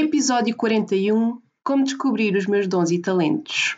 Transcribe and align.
Episódio 0.00 0.54
41 0.54 1.40
Como 1.64 1.82
descobrir 1.82 2.36
os 2.36 2.46
meus 2.46 2.68
dons 2.68 2.92
e 2.92 3.00
talentos. 3.00 3.76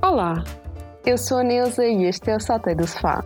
Olá, 0.00 0.44
eu 1.04 1.18
sou 1.18 1.38
a 1.38 1.42
Neuza 1.42 1.84
e 1.84 2.04
este 2.04 2.30
é 2.30 2.36
o 2.36 2.40
Saltei 2.40 2.76
do 2.76 2.86
Sofá, 2.86 3.24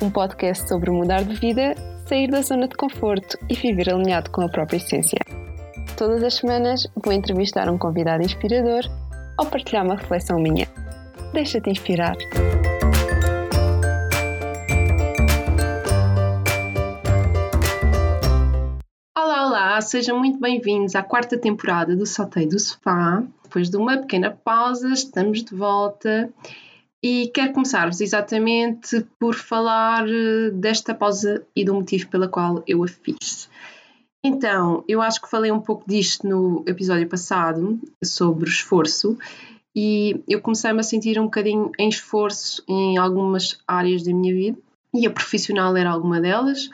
um 0.00 0.08
podcast 0.08 0.68
sobre 0.68 0.92
mudar 0.92 1.24
de 1.24 1.34
vida, 1.34 1.74
sair 2.06 2.30
da 2.30 2.40
zona 2.40 2.68
de 2.68 2.76
conforto 2.76 3.36
e 3.50 3.56
viver 3.56 3.92
alinhado 3.92 4.30
com 4.30 4.42
a 4.42 4.48
própria 4.48 4.76
essência. 4.76 5.18
Todas 5.96 6.22
as 6.22 6.34
semanas 6.34 6.86
vou 7.04 7.12
entrevistar 7.12 7.68
um 7.68 7.76
convidado 7.76 8.22
inspirador 8.22 8.84
ou 9.40 9.46
partilhar 9.46 9.84
uma 9.84 9.96
reflexão 9.96 10.38
minha. 10.38 10.68
Deixa-te 11.32 11.68
inspirar. 11.68 12.14
Olá, 19.76 19.82
sejam 19.82 20.18
muito 20.18 20.40
bem-vindos 20.40 20.94
à 20.94 21.02
quarta 21.02 21.36
temporada 21.36 21.94
do 21.94 22.06
Saltei 22.06 22.46
do 22.46 22.58
Sofá. 22.58 23.22
Depois 23.42 23.68
de 23.68 23.76
uma 23.76 23.98
pequena 23.98 24.30
pausa, 24.30 24.88
estamos 24.88 25.44
de 25.44 25.54
volta 25.54 26.32
e 27.02 27.30
quero 27.34 27.52
começar-vos 27.52 28.00
exatamente 28.00 29.06
por 29.20 29.34
falar 29.34 30.08
eh, 30.08 30.48
desta 30.50 30.94
pausa 30.94 31.46
e 31.54 31.62
do 31.62 31.74
motivo 31.74 32.08
pela 32.08 32.26
qual 32.26 32.62
eu 32.66 32.82
a 32.82 32.88
fiz. 32.88 33.50
Então, 34.24 34.82
eu 34.88 35.02
acho 35.02 35.20
que 35.20 35.28
falei 35.28 35.52
um 35.52 35.60
pouco 35.60 35.84
disto 35.86 36.26
no 36.26 36.64
episódio 36.66 37.06
passado, 37.06 37.78
sobre 38.02 38.48
o 38.48 38.48
esforço, 38.48 39.18
e 39.76 40.22
eu 40.26 40.40
comecei-me 40.40 40.80
a 40.80 40.84
sentir 40.84 41.20
um 41.20 41.24
bocadinho 41.24 41.70
em 41.78 41.90
esforço 41.90 42.64
em 42.66 42.96
algumas 42.96 43.58
áreas 43.68 44.02
da 44.02 44.14
minha 44.14 44.32
vida, 44.34 44.58
e 44.94 45.06
a 45.06 45.10
profissional 45.10 45.76
era 45.76 45.90
alguma 45.90 46.18
delas. 46.18 46.70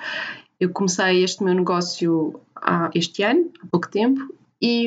Eu 0.62 0.70
comecei 0.70 1.24
este 1.24 1.42
meu 1.42 1.54
negócio 1.54 2.40
há 2.54 2.88
este 2.94 3.24
ano, 3.24 3.50
há 3.60 3.66
pouco 3.66 3.90
tempo, 3.90 4.32
e, 4.60 4.86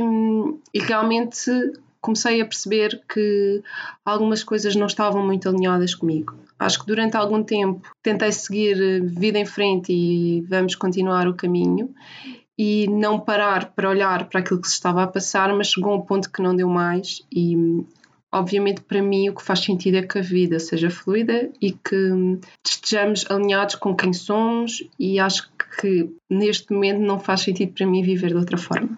e 0.73 0.79
realmente 0.79 1.51
comecei 1.99 2.39
a 2.39 2.45
perceber 2.45 3.03
que 3.13 3.61
algumas 4.05 4.41
coisas 4.41 4.73
não 4.73 4.87
estavam 4.87 5.25
muito 5.25 5.49
alinhadas 5.49 5.93
comigo. 5.93 6.33
Acho 6.57 6.79
que 6.79 6.87
durante 6.87 7.17
algum 7.17 7.43
tempo 7.43 7.85
tentei 8.01 8.31
seguir 8.31 9.03
vida 9.03 9.37
em 9.37 9.45
frente 9.45 9.91
e 9.91 10.45
vamos 10.47 10.75
continuar 10.75 11.27
o 11.27 11.33
caminho 11.33 11.93
e 12.57 12.87
não 12.87 13.19
parar 13.19 13.73
para 13.73 13.89
olhar 13.89 14.29
para 14.29 14.39
aquilo 14.39 14.61
que 14.61 14.69
se 14.69 14.75
estava 14.75 15.03
a 15.03 15.07
passar, 15.07 15.53
mas 15.53 15.67
chegou 15.67 15.93
um 15.93 16.01
ponto 16.01 16.31
que 16.31 16.41
não 16.41 16.55
deu 16.55 16.69
mais 16.69 17.21
e 17.29 17.83
obviamente 18.31 18.81
para 18.81 19.01
mim 19.01 19.29
o 19.29 19.35
que 19.35 19.43
faz 19.43 19.59
sentido 19.59 19.97
é 19.97 20.03
que 20.03 20.19
a 20.19 20.21
vida 20.21 20.59
seja 20.59 20.89
fluida 20.89 21.49
e 21.61 21.71
que 21.71 22.39
estejamos 22.65 23.25
alinhados 23.29 23.75
com 23.75 23.95
quem 23.95 24.13
somos 24.13 24.83
e 24.99 25.19
acho 25.19 25.49
que 25.75 26.09
neste 26.29 26.71
momento 26.73 26.99
não 26.99 27.19
faz 27.19 27.41
sentido 27.41 27.73
para 27.73 27.85
mim 27.85 28.01
viver 28.01 28.29
de 28.29 28.35
outra 28.35 28.57
forma. 28.57 28.97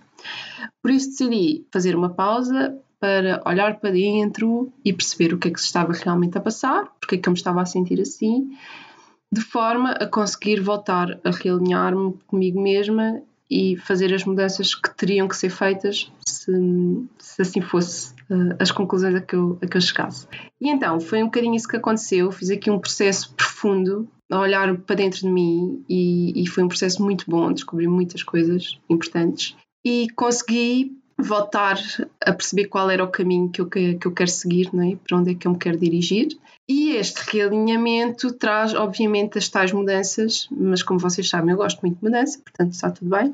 Por 0.82 0.92
isso 0.92 1.10
decidi 1.10 1.66
fazer 1.72 1.96
uma 1.96 2.10
pausa 2.10 2.78
para 3.00 3.42
olhar 3.46 3.80
para 3.80 3.92
dentro 3.92 4.72
e 4.84 4.92
perceber 4.92 5.34
o 5.34 5.38
que 5.38 5.50
é 5.50 5.52
que 5.52 5.60
se 5.60 5.68
estava 5.68 5.94
realmente 5.94 6.38
a 6.38 6.42
passar, 6.42 6.92
porque 7.00 7.16
é 7.16 7.18
que 7.18 7.30
eu 7.30 7.32
me 7.32 7.38
estava 7.38 7.62
a 7.62 7.66
sentir 7.66 8.02
assim, 8.02 8.50
de 9.32 9.42
forma 9.42 9.92
a 9.92 10.08
conseguir 10.08 10.60
voltar 10.62 11.20
a 11.24 11.30
realinhar-me 11.30 12.14
comigo 12.26 12.62
mesma 12.62 13.22
e 13.50 13.78
fazer 13.78 14.14
as 14.14 14.26
mudanças 14.26 14.76
que 14.76 14.94
teriam 14.96 15.28
que 15.28 15.36
ser 15.36 15.50
feitas 15.50 16.12
se, 16.26 16.52
se 17.18 17.42
assim 17.42 17.62
fosse 17.62 18.14
uh, 18.30 18.56
as 18.60 18.72
conclusões 18.72 19.16
a 19.16 19.22
que, 19.22 19.36
eu, 19.36 19.58
a 19.62 19.68
que 19.68 19.78
eu 19.78 19.82
chegasse. 19.82 20.28
E 20.60 20.70
então 20.70 21.00
foi 21.00 21.22
um 21.22 21.26
bocadinho 21.28 21.56
isso 21.56 21.68
que 21.68 21.78
aconteceu. 21.78 22.32
Fiz 22.32 22.50
aqui 22.50 22.70
um 22.70 22.80
processo 22.80 23.34
profundo 23.36 24.08
a 24.30 24.40
olhar 24.40 24.76
para 24.80 24.96
dentro 24.96 25.22
de 25.22 25.30
mim 25.30 25.84
e, 25.88 26.44
e 26.44 26.48
foi 26.48 26.64
um 26.64 26.68
processo 26.68 27.02
muito 27.02 27.30
bom. 27.30 27.52
Descobri 27.52 27.88
muitas 27.88 28.24
coisas 28.24 28.80
importantes 28.90 29.56
e 29.86 30.08
consegui 30.16 30.98
voltar 31.18 31.80
a 32.24 32.32
perceber 32.32 32.66
qual 32.66 32.90
era 32.90 33.04
o 33.04 33.10
caminho 33.10 33.50
que 33.50 33.62
eu, 33.62 33.68
que, 33.68 33.96
que 33.96 34.06
eu 34.06 34.12
quero 34.12 34.30
seguir, 34.30 34.70
não 34.72 34.84
é? 34.84 34.96
para 34.96 35.18
onde 35.18 35.32
é 35.32 35.36
que 35.36 35.48
eu 35.48 35.52
me 35.52 35.58
quero 35.58 35.78
dirigir. 35.78 36.38
E 36.70 36.92
este 36.92 37.22
realinhamento 37.32 38.32
traz, 38.34 38.74
obviamente, 38.74 39.38
as 39.38 39.48
tais 39.48 39.72
mudanças, 39.72 40.48
mas 40.52 40.84
como 40.84 41.00
vocês 41.00 41.28
sabem, 41.28 41.52
eu 41.52 41.58
gosto 41.58 41.80
muito 41.82 41.98
de 41.98 42.04
mudança, 42.04 42.40
portanto 42.40 42.74
está 42.74 42.92
tudo 42.92 43.10
bem. 43.10 43.34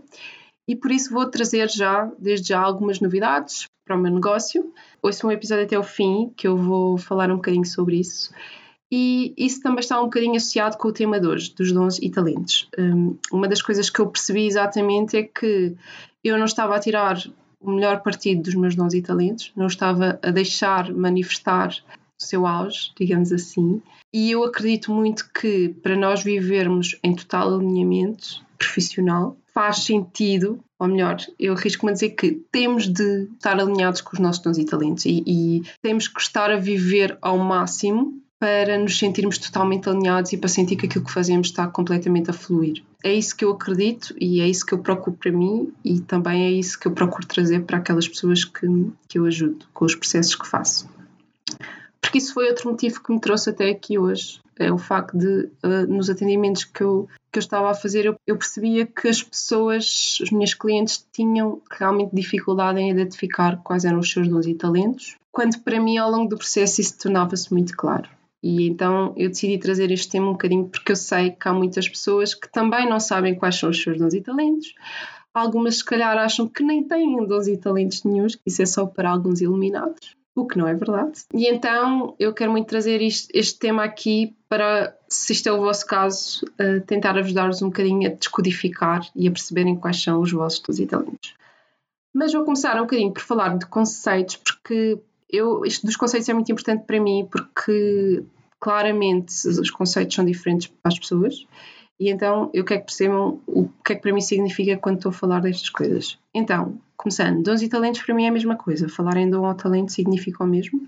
E 0.67 0.75
por 0.75 0.91
isso 0.91 1.13
vou 1.13 1.25
trazer 1.25 1.69
já, 1.69 2.09
desde 2.17 2.49
já, 2.49 2.59
algumas 2.59 2.99
novidades 2.99 3.65
para 3.85 3.97
o 3.97 3.99
meu 3.99 4.13
negócio. 4.13 4.71
Ouçam 5.01 5.29
um 5.29 5.33
episódio 5.33 5.65
até 5.65 5.77
o 5.77 5.83
fim, 5.83 6.31
que 6.37 6.47
eu 6.47 6.55
vou 6.55 6.97
falar 6.97 7.29
um 7.31 7.35
bocadinho 7.35 7.65
sobre 7.65 7.99
isso. 7.99 8.31
E 8.95 9.33
isso 9.35 9.59
também 9.59 9.79
está 9.79 9.99
um 9.99 10.03
bocadinho 10.03 10.35
associado 10.35 10.77
com 10.77 10.89
o 10.89 10.93
tema 10.93 11.19
de 11.19 11.25
hoje, 11.25 11.51
dos 11.57 11.71
dons 11.71 11.97
e 11.97 12.11
talentos. 12.11 12.69
Um, 12.77 13.17
uma 13.31 13.47
das 13.47 13.59
coisas 13.59 13.89
que 13.89 13.99
eu 13.99 14.05
percebi 14.05 14.45
exatamente 14.45 15.17
é 15.17 15.23
que 15.23 15.75
eu 16.23 16.37
não 16.37 16.45
estava 16.45 16.75
a 16.75 16.79
tirar 16.79 17.17
o 17.59 17.71
melhor 17.71 18.03
partido 18.03 18.43
dos 18.43 18.53
meus 18.53 18.75
dons 18.75 18.93
e 18.93 19.01
talentos, 19.01 19.51
não 19.55 19.65
estava 19.65 20.19
a 20.21 20.29
deixar 20.29 20.93
manifestar 20.93 21.69
o 22.21 22.23
seu 22.23 22.45
auge, 22.45 22.91
digamos 22.95 23.31
assim. 23.31 23.81
E 24.13 24.29
eu 24.29 24.43
acredito 24.43 24.93
muito 24.93 25.27
que 25.33 25.69
para 25.81 25.95
nós 25.95 26.23
vivermos 26.23 26.95
em 27.03 27.15
total 27.15 27.55
alinhamento 27.55 28.45
profissional, 28.59 29.35
faz 29.55 29.77
sentido, 29.77 30.59
ou 30.77 30.87
melhor, 30.87 31.17
eu 31.39 31.53
arrisco-me 31.53 31.89
a 31.89 31.93
dizer 31.95 32.11
que 32.11 32.43
temos 32.51 32.87
de 32.87 33.23
estar 33.23 33.59
alinhados 33.59 34.01
com 34.01 34.13
os 34.13 34.19
nossos 34.19 34.43
dons 34.43 34.59
e 34.59 34.65
talentos 34.65 35.05
e, 35.07 35.23
e 35.25 35.63
temos 35.81 36.07
que 36.07 36.21
estar 36.21 36.51
a 36.51 36.57
viver 36.57 37.17
ao 37.23 37.39
máximo 37.39 38.21
para 38.39 38.77
nos 38.77 38.97
sentirmos 38.97 39.37
totalmente 39.37 39.87
alinhados 39.87 40.33
e 40.33 40.37
para 40.37 40.49
sentir 40.49 40.75
que 40.75 40.85
aquilo 40.85 41.05
que 41.05 41.11
fazemos 41.11 41.47
está 41.47 41.67
completamente 41.67 42.29
a 42.29 42.33
fluir. 42.33 42.83
É 43.03 43.13
isso 43.13 43.35
que 43.35 43.45
eu 43.45 43.51
acredito 43.51 44.13
e 44.19 44.41
é 44.41 44.47
isso 44.47 44.65
que 44.65 44.73
eu 44.73 44.79
procuro 44.79 45.15
para 45.15 45.31
mim 45.31 45.73
e 45.83 45.99
também 46.01 46.43
é 46.43 46.51
isso 46.51 46.79
que 46.79 46.87
eu 46.87 46.91
procuro 46.91 47.25
trazer 47.25 47.63
para 47.63 47.77
aquelas 47.77 48.07
pessoas 48.07 48.43
que, 48.43 48.67
que 49.07 49.17
eu 49.17 49.25
ajudo 49.25 49.65
com 49.73 49.85
os 49.85 49.95
processos 49.95 50.35
que 50.35 50.47
faço. 50.47 50.89
Porque 52.01 52.17
isso 52.17 52.33
foi 52.33 52.47
outro 52.47 52.69
motivo 52.69 53.01
que 53.01 53.11
me 53.11 53.19
trouxe 53.19 53.49
até 53.49 53.69
aqui 53.69 53.97
hoje. 53.97 54.39
É 54.59 54.71
o 54.71 54.77
facto 54.77 55.17
de, 55.17 55.49
uh, 55.63 55.87
nos 55.87 56.09
atendimentos 56.09 56.63
que 56.63 56.83
eu, 56.83 57.07
que 57.31 57.39
eu 57.39 57.41
estava 57.41 57.71
a 57.71 57.73
fazer, 57.73 58.05
eu, 58.05 58.15
eu 58.27 58.37
percebia 58.37 58.85
que 58.85 59.07
as 59.07 59.23
pessoas, 59.23 60.19
os 60.21 60.29
meus 60.29 60.53
clientes, 60.53 61.03
tinham 61.11 61.59
realmente 61.71 62.13
dificuldade 62.13 62.79
em 62.79 62.91
identificar 62.91 63.57
quais 63.63 63.83
eram 63.83 63.97
os 63.97 64.11
seus 64.11 64.27
dons 64.27 64.45
e 64.45 64.53
talentos, 64.53 65.15
quando 65.31 65.59
para 65.61 65.79
mim, 65.79 65.97
ao 65.97 66.11
longo 66.11 66.29
do 66.29 66.37
processo, 66.37 66.81
isso 66.81 66.99
tornava-se 66.99 67.51
muito 67.51 67.75
claro. 67.75 68.07
E 68.43 68.67
então 68.67 69.13
eu 69.15 69.29
decidi 69.29 69.57
trazer 69.57 69.89
este 69.89 70.09
tema 70.09 70.27
um 70.27 70.33
bocadinho 70.33 70.67
porque 70.67 70.91
eu 70.91 70.95
sei 70.97 71.31
que 71.31 71.47
há 71.47 71.53
muitas 71.53 71.87
pessoas 71.87 72.35
que 72.35 72.51
também 72.51 72.89
não 72.89 72.99
sabem 72.99 73.35
quais 73.35 73.55
são 73.55 73.69
os 73.69 73.81
seus 73.81 73.97
dons 73.97 74.13
e 74.13 74.19
talentos. 74.19 74.75
Algumas, 75.33 75.77
se 75.77 75.85
calhar, 75.85 76.17
acham 76.17 76.47
que 76.47 76.61
nem 76.61 76.83
têm 76.83 77.25
dons 77.25 77.47
e 77.47 77.57
talentos 77.57 78.03
nenhums, 78.03 78.35
que 78.35 78.43
isso 78.45 78.61
é 78.61 78.65
só 78.65 78.85
para 78.85 79.09
alguns 79.09 79.39
iluminados, 79.39 80.15
o 80.35 80.45
que 80.45 80.57
não 80.57 80.67
é 80.67 80.75
verdade. 80.75 81.21
E 81.33 81.47
então 81.47 82.15
eu 82.19 82.33
quero 82.33 82.51
muito 82.51 82.67
trazer 82.67 83.01
isto, 83.01 83.29
este 83.33 83.57
tema 83.57 83.83
aqui 83.85 84.35
para, 84.49 84.95
se 85.07 85.31
isto 85.31 85.47
é 85.47 85.51
o 85.53 85.61
vosso 85.61 85.87
caso, 85.87 86.45
uh, 86.59 86.85
tentar 86.85 87.17
ajudar-vos 87.17 87.61
um 87.61 87.67
bocadinho 87.67 88.11
a 88.11 88.13
descodificar 88.13 89.09
e 89.15 89.25
a 89.25 89.31
perceberem 89.31 89.77
quais 89.77 90.03
são 90.03 90.19
os 90.19 90.31
vossos 90.31 90.59
dons 90.59 90.79
e 90.79 90.85
talentos. 90.85 91.33
Mas 92.13 92.33
vou 92.33 92.43
começar 92.43 92.75
um 92.75 92.81
bocadinho 92.81 93.13
por 93.13 93.23
falar 93.23 93.57
de 93.57 93.65
conceitos, 93.65 94.35
porque 94.35 94.99
eu, 95.33 95.65
isto 95.65 95.85
dos 95.87 95.95
conceitos 95.95 96.29
é 96.29 96.33
muito 96.33 96.51
importante 96.51 96.85
para 96.85 96.99
mim 96.99 97.27
porque 97.31 98.23
claramente 98.63 99.45
os 99.45 99.69
conceitos 99.69 100.15
são 100.15 100.23
diferentes 100.23 100.67
para 100.67 100.89
as 100.89 100.97
pessoas 100.97 101.45
e 101.99 102.09
então 102.09 102.49
eu 102.53 102.63
quero 102.63 102.79
que 102.79 102.85
percebam 102.85 103.41
o 103.45 103.67
que 103.83 103.91
é 103.91 103.95
que 103.95 104.01
para 104.01 104.13
mim 104.13 104.21
significa 104.21 104.77
quando 104.77 104.95
estou 104.95 105.09
a 105.09 105.13
falar 105.13 105.41
destas 105.41 105.69
coisas. 105.69 106.17
Então, 106.33 106.79
começando, 106.95 107.43
dons 107.43 107.61
e 107.61 107.67
talentos 107.67 108.01
para 108.01 108.15
mim 108.15 108.23
é 108.23 108.29
a 108.29 108.31
mesma 108.31 108.55
coisa. 108.55 108.87
Falar 108.87 109.17
em 109.17 109.29
dom 109.29 109.45
ou 109.45 109.53
talento 109.53 109.91
significa 109.91 110.45
o 110.45 110.47
mesmo 110.47 110.81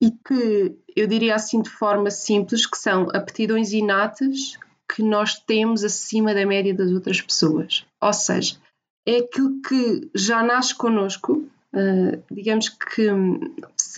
e 0.00 0.12
que 0.12 0.76
eu 0.94 1.08
diria 1.08 1.34
assim 1.34 1.60
de 1.60 1.70
forma 1.70 2.08
simples 2.08 2.64
que 2.64 2.78
são 2.78 3.08
aptidões 3.12 3.72
inatas 3.72 4.56
que 4.88 5.02
nós 5.02 5.40
temos 5.40 5.82
acima 5.82 6.32
da 6.32 6.46
média 6.46 6.72
das 6.72 6.92
outras 6.92 7.20
pessoas. 7.20 7.84
Ou 8.00 8.12
seja, 8.12 8.56
é 9.04 9.16
aquilo 9.16 9.60
que 9.60 10.08
já 10.14 10.40
nasce 10.40 10.72
connosco, 10.72 11.44
uh, 11.74 12.22
digamos 12.30 12.68
que 12.68 13.08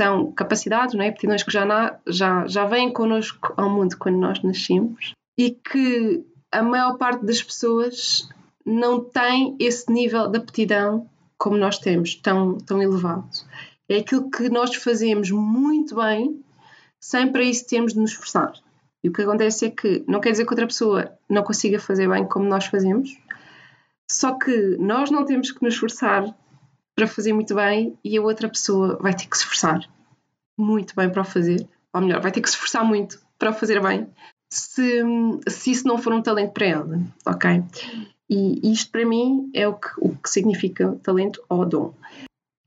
são 0.01 0.33
capacidades, 0.33 0.95
não 0.95 1.05
é? 1.05 1.09
aptidões 1.09 1.43
que 1.43 1.53
já, 1.53 1.67
na, 1.67 1.99
já, 2.07 2.47
já 2.47 2.65
vêm 2.65 2.91
connosco 2.91 3.53
ao 3.55 3.69
mundo 3.69 3.99
quando 3.99 4.17
nós 4.17 4.43
nascemos 4.43 5.13
e 5.39 5.51
que 5.51 6.25
a 6.51 6.63
maior 6.63 6.97
parte 6.97 7.27
das 7.27 7.43
pessoas 7.43 8.27
não 8.65 9.05
tem 9.05 9.57
esse 9.61 9.93
nível 9.93 10.27
de 10.27 10.39
aptidão 10.39 11.07
como 11.37 11.59
nós 11.59 11.79
temos, 11.79 12.15
tão, 12.15 12.57
tão 12.57 12.83
elevado. 12.83 13.29
É 13.91 13.99
aquilo 13.99 14.31
que 14.31 14.49
nós 14.49 14.75
fazemos 14.75 15.31
muito 15.31 15.95
bem, 15.97 16.43
sem 16.99 17.31
para 17.31 17.43
isso 17.43 17.67
termos 17.67 17.93
de 17.93 18.01
nos 18.01 18.13
esforçar. 18.13 18.55
E 19.05 19.09
o 19.11 19.13
que 19.13 19.21
acontece 19.21 19.67
é 19.67 19.71
que 19.71 20.03
não 20.09 20.21
quer 20.21 20.31
dizer 20.31 20.47
que 20.47 20.53
outra 20.53 20.67
pessoa 20.67 21.13
não 21.29 21.43
consiga 21.43 21.79
fazer 21.79 22.09
bem 22.09 22.27
como 22.27 22.47
nós 22.47 22.65
fazemos, 22.67 23.19
só 24.11 24.33
que 24.39 24.79
nós 24.79 25.11
não 25.11 25.27
temos 25.27 25.51
que 25.51 25.63
nos 25.63 25.75
esforçar 25.75 26.35
para 27.01 27.09
fazer 27.09 27.33
muito 27.33 27.55
bem 27.55 27.97
e 28.05 28.19
a 28.19 28.21
outra 28.21 28.47
pessoa 28.47 28.99
vai 29.01 29.15
ter 29.15 29.27
que 29.27 29.35
se 29.35 29.45
esforçar 29.45 29.89
muito 30.59 30.95
bem 30.95 31.09
para 31.09 31.23
o 31.23 31.25
fazer, 31.25 31.67
ou 31.95 32.03
melhor, 32.03 32.21
vai 32.21 32.31
ter 32.31 32.43
que 32.43 32.51
se 32.51 32.57
esforçar 32.57 32.85
muito 32.85 33.19
para 33.39 33.51
o 33.51 33.55
fazer 33.55 33.81
bem, 33.81 34.07
se, 34.53 35.03
se 35.49 35.71
isso 35.71 35.89
não 35.89 35.97
for 35.97 36.13
um 36.13 36.21
talento 36.21 36.53
para 36.53 36.67
ela, 36.67 37.01
ok? 37.25 37.63
E 38.29 38.71
isto 38.71 38.93
para 38.93 39.07
mim 39.07 39.51
é 39.55 39.67
o 39.67 39.75
que, 39.75 39.89
o 39.99 40.15
que 40.15 40.29
significa 40.29 40.95
talento 41.03 41.43
ou 41.49 41.65
dom. 41.65 41.95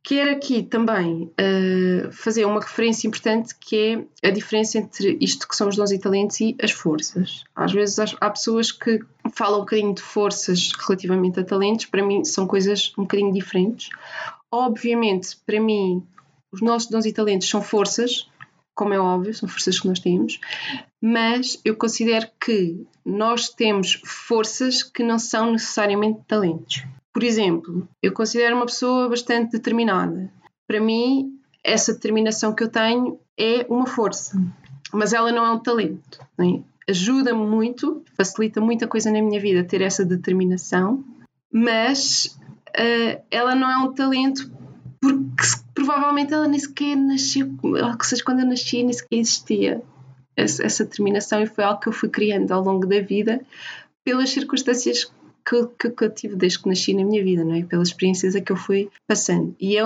Quero 0.01 0.31
aqui 0.31 0.63
também 0.63 1.31
uh, 1.39 2.11
fazer 2.11 2.43
uma 2.45 2.59
referência 2.59 3.07
importante 3.07 3.55
que 3.59 4.07
é 4.21 4.27
a 4.27 4.31
diferença 4.31 4.79
entre 4.79 5.15
isto 5.21 5.47
que 5.47 5.55
são 5.55 5.69
os 5.69 5.75
dons 5.75 5.91
e 5.91 5.99
talentos 5.99 6.41
e 6.41 6.57
as 6.59 6.71
forças. 6.71 7.43
Às 7.55 7.71
vezes 7.71 7.99
há 8.19 8.29
pessoas 8.31 8.71
que 8.71 8.99
falam 9.33 9.57
um 9.57 9.61
bocadinho 9.61 9.93
de 9.93 10.01
forças 10.01 10.71
relativamente 10.85 11.39
a 11.39 11.43
talentos, 11.43 11.85
para 11.85 12.03
mim 12.03 12.23
são 12.23 12.47
coisas 12.47 12.93
um 12.97 13.03
bocadinho 13.03 13.33
diferentes. 13.33 13.89
Obviamente, 14.51 15.37
para 15.45 15.59
mim, 15.59 16.05
os 16.51 16.61
nossos 16.61 16.89
dons 16.89 17.05
e 17.05 17.13
talentos 17.13 17.49
são 17.49 17.61
forças, 17.61 18.29
como 18.75 18.93
é 18.93 18.99
óbvio, 18.99 19.33
são 19.33 19.49
forças 19.49 19.79
que 19.79 19.87
nós 19.87 19.99
temos, 19.99 20.39
mas 21.01 21.59
eu 21.65 21.75
considero 21.75 22.27
que 22.39 22.85
nós 23.05 23.49
temos 23.49 24.01
forças 24.05 24.83
que 24.83 25.03
não 25.03 25.19
são 25.19 25.51
necessariamente 25.51 26.21
talentos. 26.27 26.83
Por 27.11 27.23
exemplo, 27.23 27.87
eu 28.01 28.11
considero 28.11 28.55
uma 28.55 28.65
pessoa 28.65 29.07
bastante 29.07 29.51
determinada. 29.51 30.31
Para 30.67 30.79
mim, 30.79 31.39
essa 31.63 31.93
determinação 31.93 32.53
que 32.53 32.63
eu 32.63 32.69
tenho 32.69 33.19
é 33.37 33.65
uma 33.69 33.85
força, 33.85 34.41
mas 34.91 35.13
ela 35.13 35.31
não 35.31 35.45
é 35.45 35.51
um 35.51 35.59
talento. 35.59 36.19
É? 36.39 36.59
Ajuda-me 36.89 37.45
muito, 37.45 38.03
facilita 38.15 38.59
muita 38.59 38.87
coisa 38.87 39.11
na 39.11 39.21
minha 39.21 39.39
vida 39.39 39.63
ter 39.63 39.81
essa 39.81 40.03
determinação, 40.03 41.03
mas 41.51 42.37
uh, 42.69 43.21
ela 43.31 43.55
não 43.55 43.69
é 43.69 43.77
um 43.77 43.93
talento 43.93 44.51
porque 44.99 45.43
provavelmente 45.73 46.33
ela 46.33 46.47
nem 46.47 46.59
sequer 46.59 46.95
nasceu, 46.95 47.53
ou 47.61 48.03
seja, 48.03 48.23
quando 48.23 48.39
eu 48.39 48.45
nasci 48.45 48.83
nem 48.83 48.93
sequer 48.93 49.17
existia 49.17 49.81
essa, 50.35 50.63
essa 50.63 50.83
determinação 50.85 51.41
e 51.41 51.45
foi 51.45 51.63
algo 51.63 51.79
que 51.79 51.89
eu 51.89 51.93
fui 51.93 52.09
criando 52.09 52.51
ao 52.51 52.63
longo 52.63 52.85
da 52.87 53.01
vida 53.01 53.41
pelas 54.03 54.29
circunstâncias 54.29 55.11
que, 55.45 55.67
que, 55.77 55.89
que, 55.89 56.03
eu 56.03 56.09
tive 56.09 56.35
desde 56.35 56.59
que 56.59 56.69
nasci 56.69 56.93
na 56.93 57.03
minha 57.03 57.23
vida, 57.23 57.43
não 57.43 57.53
é? 57.53 57.63
Pelas 57.63 57.89
experiências 57.89 58.35
a 58.35 58.41
que 58.41 58.51
eu 58.51 58.55
fui 58.55 58.89
passando. 59.07 59.55
E 59.59 59.77
é 59.77 59.83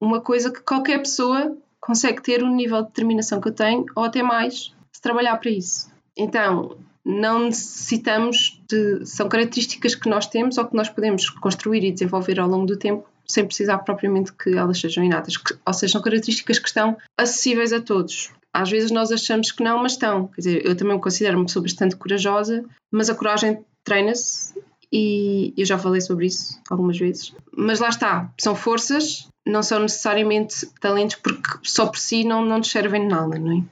uma 0.00 0.20
coisa 0.20 0.50
que 0.50 0.60
qualquer 0.60 0.98
pessoa 0.98 1.56
consegue 1.80 2.22
ter 2.22 2.42
o 2.42 2.48
nível 2.48 2.82
de 2.82 2.88
determinação 2.88 3.40
que 3.40 3.48
eu 3.48 3.52
tenho, 3.52 3.84
ou 3.94 4.04
até 4.04 4.22
mais, 4.22 4.74
se 4.92 5.00
trabalhar 5.00 5.36
para 5.36 5.50
isso. 5.50 5.90
Então, 6.16 6.76
não 7.04 7.44
necessitamos 7.44 8.60
de. 8.68 9.04
São 9.06 9.28
características 9.28 9.94
que 9.94 10.08
nós 10.08 10.26
temos 10.26 10.58
ou 10.58 10.66
que 10.66 10.74
nós 10.74 10.88
podemos 10.88 11.30
construir 11.30 11.84
e 11.84 11.92
desenvolver 11.92 12.40
ao 12.40 12.48
longo 12.48 12.66
do 12.66 12.76
tempo, 12.76 13.06
sem 13.26 13.44
precisar 13.44 13.78
propriamente 13.78 14.32
que 14.32 14.56
elas 14.56 14.80
sejam 14.80 15.04
inatas. 15.04 15.34
Ou 15.64 15.72
seja, 15.72 15.92
são 15.92 16.02
características 16.02 16.58
que 16.58 16.68
estão 16.68 16.96
acessíveis 17.16 17.72
a 17.72 17.80
todos. 17.80 18.30
Às 18.52 18.70
vezes 18.70 18.90
nós 18.90 19.12
achamos 19.12 19.52
que 19.52 19.62
não, 19.62 19.82
mas 19.82 19.92
estão. 19.92 20.28
Quer 20.28 20.40
dizer, 20.40 20.66
eu 20.66 20.74
também 20.74 20.94
me 20.94 21.02
considero 21.02 21.36
uma 21.36 21.44
pessoa 21.44 21.62
bastante 21.62 21.94
corajosa, 21.94 22.64
mas 22.90 23.10
a 23.10 23.14
coragem 23.14 23.64
treina-se 23.84 24.54
e 24.92 25.52
eu 25.56 25.66
já 25.66 25.78
falei 25.78 26.00
sobre 26.00 26.26
isso 26.26 26.58
algumas 26.70 26.98
vezes. 26.98 27.34
Mas 27.54 27.80
lá 27.80 27.88
está, 27.88 28.32
são 28.40 28.54
forças, 28.54 29.28
não 29.46 29.62
são 29.62 29.80
necessariamente 29.80 30.66
talentos, 30.80 31.16
porque 31.16 31.50
só 31.62 31.86
por 31.86 31.98
si 31.98 32.24
não, 32.24 32.44
não 32.44 32.58
nos 32.58 32.70
servem 32.70 33.02
de 33.02 33.08
nada, 33.08 33.38
não 33.38 33.52
é? 33.52 33.62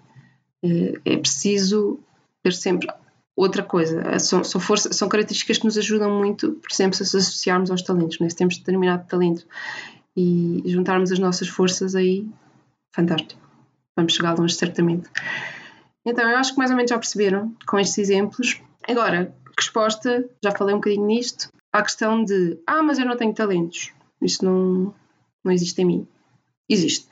Eh, 0.65 1.01
é 1.05 1.17
preciso 1.17 1.99
ter 2.45 2.53
sempre 2.53 2.87
outra 3.35 3.63
coisa. 3.63 4.19
São, 4.19 4.45
são, 4.45 4.61
força, 4.61 4.93
são 4.93 5.09
características 5.09 5.59
que 5.59 5.65
nos 5.65 5.79
ajudam 5.79 6.11
muito, 6.17 6.53
por 6.53 6.71
exemplo, 6.71 6.95
se 6.95 7.03
associarmos 7.03 7.71
aos 7.71 7.83
talentos, 7.83 8.21
né? 8.21 8.29
se 8.29 8.37
temos 8.37 8.59
determinado 8.59 9.09
talento 9.09 9.47
e 10.17 10.63
juntarmos 10.67 11.11
as 11.11 11.19
nossas 11.19 11.49
forças 11.49 11.95
aí, 11.95 12.29
fantástico. 12.95 13.41
Vamos 13.97 14.13
chegar 14.13 14.39
longe, 14.39 14.55
certamente. 14.55 15.09
Então, 16.05 16.29
eu 16.29 16.37
acho 16.37 16.53
que 16.53 16.59
mais 16.59 16.71
ou 16.71 16.77
menos 16.77 16.91
já 16.91 16.99
perceberam 16.99 17.55
com 17.67 17.79
estes 17.79 17.99
exemplos. 17.99 18.61
Agora, 18.87 19.35
resposta, 19.59 20.29
já 20.43 20.53
falei 20.53 20.75
um 20.75 20.79
bocadinho 20.79 21.07
nisto, 21.07 21.49
à 21.73 21.83
questão 21.83 22.23
de 22.23 22.59
ah, 22.67 22.83
mas 22.83 22.99
eu 22.99 23.07
não 23.07 23.17
tenho 23.17 23.33
talentos. 23.33 23.93
Isso 24.21 24.45
não, 24.45 24.95
não 25.43 25.51
existe 25.51 25.81
em 25.81 25.85
mim. 25.87 26.09
Existe. 26.69 27.09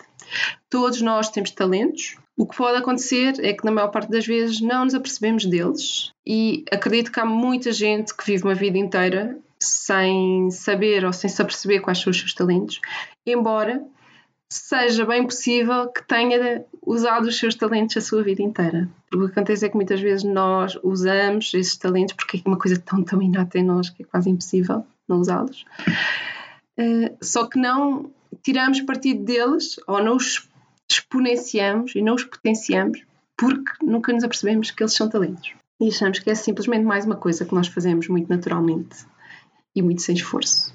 Todos 0.69 1.01
nós 1.01 1.31
temos 1.31 1.51
talentos. 1.51 2.17
O 2.37 2.47
que 2.47 2.57
pode 2.57 2.79
acontecer 2.79 3.35
é 3.41 3.53
que, 3.53 3.65
na 3.65 3.71
maior 3.71 3.89
parte 3.89 4.11
das 4.11 4.27
vezes, 4.27 4.61
não 4.61 4.85
nos 4.85 4.95
apercebemos 4.95 5.45
deles. 5.45 6.13
E 6.27 6.65
acredito 6.73 7.13
que 7.13 7.21
há 7.21 7.25
muita 7.25 7.73
gente 7.73 8.17
que 8.17 8.25
vive 8.25 8.45
uma 8.45 8.55
vida 8.55 8.79
inteira 8.79 9.39
sem 9.61 10.51
saber 10.51 11.05
ou 11.05 11.13
sem 11.13 11.29
se 11.29 11.41
aperceber 11.41 11.81
quais 11.81 11.99
são 11.99 12.11
os 12.11 12.19
seus 12.19 12.35
talentos, 12.35 12.81
embora 13.25 13.83
seja 14.53 15.07
bem 15.07 15.25
possível 15.25 15.89
que 15.89 16.07
tenha 16.07 16.65
usado 16.85 17.27
os 17.27 17.39
seus 17.39 17.55
talentos 17.55 17.97
a 17.97 18.01
sua 18.01 18.23
vida 18.23 18.43
inteira. 18.43 18.89
Porque 19.09 19.25
o 19.25 19.29
que 19.29 19.33
acontece 19.33 19.65
é 19.65 19.69
que 19.69 19.77
muitas 19.77 20.01
vezes 20.01 20.25
nós 20.25 20.79
usamos 20.83 21.53
esses 21.55 21.77
talentos 21.77 22.15
porque 22.15 22.37
é 22.37 22.49
uma 22.49 22.59
coisa 22.59 22.79
tão, 22.79 23.03
tão 23.03 23.23
inata 23.23 23.59
em 23.59 23.65
nós 23.65 23.89
que 23.89 24.03
é 24.03 24.07
quase 24.07 24.29
impossível 24.29 24.85
não 25.09 25.21
usá-los. 25.21 25.65
Uh, 26.79 27.17
só 27.23 27.47
que 27.47 27.59
não 27.59 28.11
tiramos 28.43 28.81
partido 28.83 29.25
deles 29.25 29.77
ou 29.87 30.03
não 30.03 30.17
os 30.17 30.47
exponenciamos 30.93 31.95
e 31.95 32.03
não 32.03 32.15
os 32.15 32.25
potenciamos 32.25 33.05
porque 33.37 33.73
nunca 33.83 34.13
nos 34.13 34.25
apercebemos 34.25 34.71
que 34.71 34.83
eles 34.83 34.95
são 34.95 35.09
talentos. 35.09 35.55
E 35.81 35.89
achamos 35.89 36.19
que 36.19 36.31
é 36.31 36.35
simplesmente 36.35 36.85
mais 36.85 37.05
uma 37.05 37.17
coisa 37.17 37.45
que 37.45 37.55
nós 37.55 37.67
fazemos 37.67 38.07
muito 38.09 38.29
naturalmente 38.29 39.05
e 39.75 39.83
muito 39.83 40.03
sem 40.03 40.15
esforço. 40.15 40.73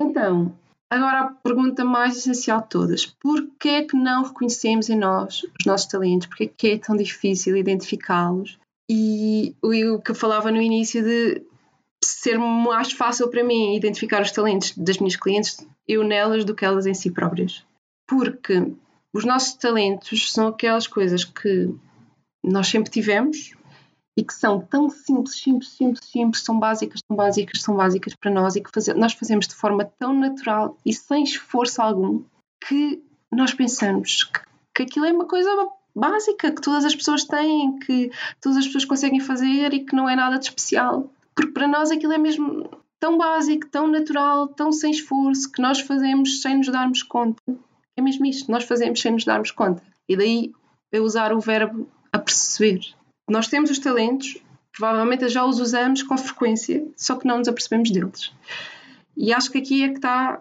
Então, 0.00 0.52
Agora, 0.90 1.20
a 1.20 1.26
pergunta 1.26 1.84
mais 1.84 2.16
essencial 2.16 2.62
de 2.62 2.68
todas: 2.70 3.06
porquê 3.06 3.68
é 3.68 3.84
que 3.84 3.96
não 3.96 4.22
reconhecemos 4.22 4.88
em 4.88 4.96
nós 4.96 5.42
os 5.58 5.66
nossos 5.66 5.86
talentos? 5.86 6.26
Porquê 6.28 6.44
é 6.44 6.48
que 6.48 6.68
é 6.68 6.78
tão 6.78 6.96
difícil 6.96 7.56
identificá-los? 7.56 8.58
E 8.90 9.54
o 9.62 10.00
que 10.00 10.12
eu 10.12 10.14
falava 10.14 10.50
no 10.50 10.62
início 10.62 11.02
de 11.02 11.42
ser 12.02 12.38
mais 12.38 12.92
fácil 12.92 13.28
para 13.28 13.44
mim 13.44 13.76
identificar 13.76 14.22
os 14.22 14.30
talentos 14.30 14.72
das 14.78 14.98
minhas 14.98 15.16
clientes, 15.16 15.66
eu 15.86 16.02
nelas, 16.02 16.44
do 16.44 16.54
que 16.54 16.64
elas 16.64 16.86
em 16.86 16.94
si 16.94 17.10
próprias. 17.10 17.66
Porque 18.06 18.72
os 19.12 19.24
nossos 19.24 19.54
talentos 19.54 20.32
são 20.32 20.48
aquelas 20.48 20.86
coisas 20.86 21.24
que 21.24 21.74
nós 22.42 22.68
sempre 22.68 22.90
tivemos, 22.90 23.52
e 24.18 24.24
que 24.24 24.34
são 24.34 24.60
tão 24.60 24.90
simples, 24.90 25.36
simples, 25.36 25.70
simples, 25.70 26.04
simples, 26.10 26.42
são 26.42 26.58
básicas, 26.58 27.00
são 27.06 27.16
básicas, 27.16 27.62
são 27.62 27.76
básicas 27.76 28.16
para 28.16 28.32
nós 28.32 28.56
e 28.56 28.60
que 28.60 28.70
nós 28.94 29.12
fazemos 29.12 29.46
de 29.46 29.54
forma 29.54 29.84
tão 29.84 30.12
natural 30.12 30.76
e 30.84 30.92
sem 30.92 31.22
esforço 31.22 31.80
algum 31.80 32.24
que 32.66 33.00
nós 33.30 33.54
pensamos 33.54 34.24
que, 34.24 34.40
que 34.74 34.82
aquilo 34.82 35.06
é 35.06 35.12
uma 35.12 35.26
coisa 35.26 35.48
básica 35.94 36.50
que 36.50 36.60
todas 36.60 36.84
as 36.84 36.96
pessoas 36.96 37.22
têm, 37.22 37.78
que 37.78 38.10
todas 38.40 38.58
as 38.58 38.66
pessoas 38.66 38.84
conseguem 38.86 39.20
fazer 39.20 39.72
e 39.72 39.84
que 39.84 39.94
não 39.94 40.08
é 40.08 40.16
nada 40.16 40.36
de 40.36 40.46
especial. 40.46 41.12
Porque 41.32 41.52
para 41.52 41.68
nós 41.68 41.92
aquilo 41.92 42.12
é 42.12 42.18
mesmo 42.18 42.68
tão 42.98 43.16
básico, 43.16 43.68
tão 43.68 43.86
natural, 43.86 44.48
tão 44.48 44.72
sem 44.72 44.90
esforço, 44.90 45.52
que 45.52 45.62
nós 45.62 45.78
fazemos 45.78 46.42
sem 46.42 46.58
nos 46.58 46.68
darmos 46.68 47.04
conta. 47.04 47.40
É 47.98 48.00
mesmo 48.00 48.24
isto, 48.26 48.48
nós 48.48 48.62
fazemos 48.62 49.00
sem 49.00 49.10
nos 49.10 49.24
darmos 49.24 49.50
conta. 49.50 49.82
E 50.08 50.16
daí 50.16 50.52
eu 50.92 51.02
usar 51.02 51.32
o 51.32 51.40
verbo 51.40 51.90
a 52.12 52.18
perceber. 52.20 52.78
Nós 53.28 53.48
temos 53.48 53.70
os 53.70 53.80
talentos, 53.80 54.38
provavelmente 54.70 55.28
já 55.28 55.44
os 55.44 55.58
usamos 55.58 56.04
com 56.04 56.16
frequência, 56.16 56.86
só 56.96 57.16
que 57.16 57.26
não 57.26 57.38
nos 57.38 57.48
apercebemos 57.48 57.90
deles. 57.90 58.32
E 59.16 59.32
acho 59.32 59.50
que 59.50 59.58
aqui 59.58 59.82
é 59.82 59.88
que 59.88 59.96
está 59.96 60.40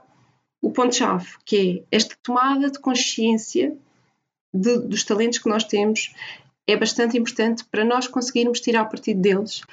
o 0.62 0.70
ponto-chave, 0.70 1.26
que 1.44 1.84
é 1.92 1.96
esta 1.98 2.16
tomada 2.22 2.70
de 2.70 2.78
consciência 2.78 3.76
de, 4.54 4.78
dos 4.78 5.04
talentos 5.04 5.40
que 5.40 5.50
nós 5.50 5.64
temos 5.64 6.14
é 6.68 6.78
bastante 6.78 7.18
importante 7.18 7.66
para 7.66 7.84
nós 7.84 8.08
conseguirmos 8.08 8.62
tirar 8.62 8.86
partido 8.86 9.20
deles 9.20 9.64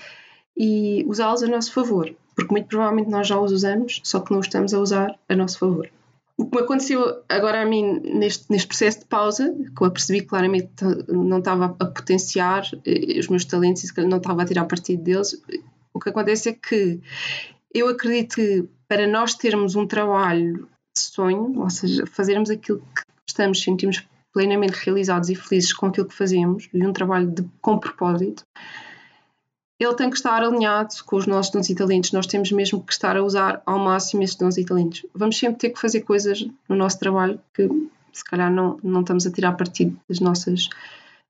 e 0.57 1.05
usá-los 1.07 1.43
a 1.43 1.49
nosso 1.49 1.71
favor, 1.71 2.17
porque 2.35 2.51
muito 2.51 2.67
provavelmente 2.67 3.11
nós 3.11 3.29
já 3.29 3.39
os 3.39 3.53
usamos, 3.53 4.01
só 4.05 4.21
que 4.21 4.33
não 4.33 4.41
os 4.41 4.47
estamos 4.47 4.73
a 4.73 4.79
usar 4.79 5.19
a 5.29 5.37
nosso 5.37 5.59
favor. 5.59 5.91
O 6.37 6.47
que 6.47 6.57
me 6.57 6.63
aconteceu 6.63 7.23
agora 7.29 7.63
a 7.63 7.67
mim 7.67 8.01
neste, 8.01 8.51
neste 8.51 8.67
processo 8.67 9.01
de 9.01 9.07
pausa, 9.07 9.55
que 9.55 9.85
eu 9.85 9.91
percebi 9.91 10.23
claramente 10.23 10.69
que 10.75 11.13
não 11.13 11.39
estava 11.39 11.77
a 11.79 11.87
potenciar 11.87 12.65
eh, 12.85 13.19
os 13.21 13.29
meus 13.29 13.45
talentos 13.45 13.85
e 13.85 14.01
não 14.01 14.19
estava 14.19 14.43
a 14.43 14.45
tirar 14.45 14.65
partido 14.65 15.03
deles, 15.03 15.41
o 15.93 16.01
que 16.01 16.09
acontece 16.09 16.49
é 16.49 16.53
que 16.53 17.01
eu 17.73 17.89
acredito 17.89 18.35
que 18.37 18.69
para 18.89 19.07
nós 19.07 19.35
termos 19.35 19.77
um 19.77 19.87
trabalho 19.87 20.69
de 20.95 21.01
sonho, 21.01 21.61
ou 21.61 21.71
seja, 21.71 22.05
fazermos 22.07 22.51
aquilo 22.51 22.81
que 22.81 23.03
estamos, 23.29 23.63
sentimos 23.63 24.05
plenamente 24.33 24.75
realizados 24.85 25.31
e 25.31 25.37
felizes 25.37 25.73
com 25.73 25.87
aquilo 25.87 26.09
que 26.09 26.15
fazemos 26.15 26.69
e 26.75 26.85
um 26.85 26.93
trabalho 26.93 27.31
de, 27.31 27.45
com 27.61 27.79
propósito, 27.79 28.45
ele 29.79 29.95
tem 29.95 30.09
que 30.09 30.17
estar 30.17 30.43
alinhado 30.43 30.95
com 31.05 31.17
os 31.17 31.27
nossos 31.27 31.53
dons 31.53 31.69
e 31.69 31.75
talentos. 31.75 32.13
Nós 32.13 32.27
temos 32.27 32.53
mesmo 32.53 32.83
que 32.83 32.93
estar 32.93 33.17
a 33.17 33.25
usar 33.25 33.63
ao 33.67 33.79
máximo 33.79 34.23
esses 34.23 34.37
dons 34.37 34.57
e 34.57 34.65
talentos. 34.65 35.05
Vamos 35.15 35.37
sempre 35.37 35.59
ter 35.59 35.71
que 35.71 35.81
fazer 35.81 36.03
coisas 36.03 36.47
no 36.69 36.77
nosso 36.77 36.99
trabalho 36.99 37.41
que 37.53 37.69
se 38.13 38.25
calhar 38.25 38.53
não, 38.53 38.79
não 38.83 39.01
estamos 39.01 39.27
a 39.27 39.33
tirar 39.33 39.53
partido 39.53 39.99
das 40.09 40.21
nossas 40.21 40.69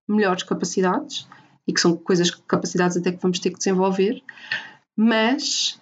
melhores 0.06 0.42
capacidades 0.42 1.26
e 1.66 1.72
que 1.72 1.80
são 1.80 1.96
coisas, 1.96 2.30
capacidades 2.30 2.96
até 2.96 3.10
que 3.10 3.22
vamos 3.22 3.38
ter 3.38 3.50
que 3.50 3.56
desenvolver, 3.56 4.22
mas 4.94 5.80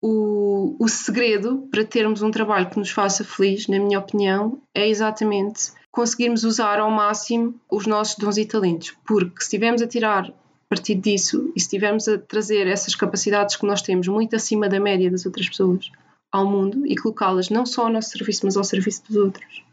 o, 0.00 0.76
o 0.78 0.88
segredo 0.88 1.68
para 1.70 1.84
termos 1.84 2.22
um 2.22 2.30
trabalho 2.30 2.70
que 2.70 2.78
nos 2.78 2.90
faça 2.90 3.24
feliz, 3.24 3.66
na 3.66 3.80
minha 3.80 3.98
opinião, 3.98 4.62
é 4.72 4.88
exatamente 4.88 5.72
conseguirmos 5.90 6.44
usar 6.44 6.78
ao 6.78 6.90
máximo 6.90 7.54
os 7.68 7.86
nossos 7.86 8.16
dons 8.16 8.38
e 8.38 8.46
talentos, 8.46 8.94
porque 9.04 9.40
se 9.40 9.46
estivermos 9.46 9.82
a 9.82 9.88
tirar 9.88 10.32
partir 10.70 10.94
disso 10.94 11.52
e 11.56 11.60
se 11.60 11.66
estivermos 11.66 12.06
a 12.06 12.16
trazer 12.16 12.68
essas 12.68 12.94
capacidades 12.94 13.56
que 13.56 13.66
nós 13.66 13.82
temos 13.82 14.06
muito 14.06 14.36
acima 14.36 14.68
da 14.68 14.78
média 14.78 15.10
das 15.10 15.26
outras 15.26 15.48
pessoas 15.48 15.90
ao 16.30 16.48
mundo 16.48 16.86
e 16.86 16.96
colocá-las 16.96 17.50
não 17.50 17.66
só 17.66 17.86
ao 17.86 17.92
nosso 17.92 18.10
serviço, 18.10 18.46
mas 18.46 18.56
ao 18.56 18.62
serviço 18.62 19.02
dos 19.08 19.16
outros. 19.16 19.64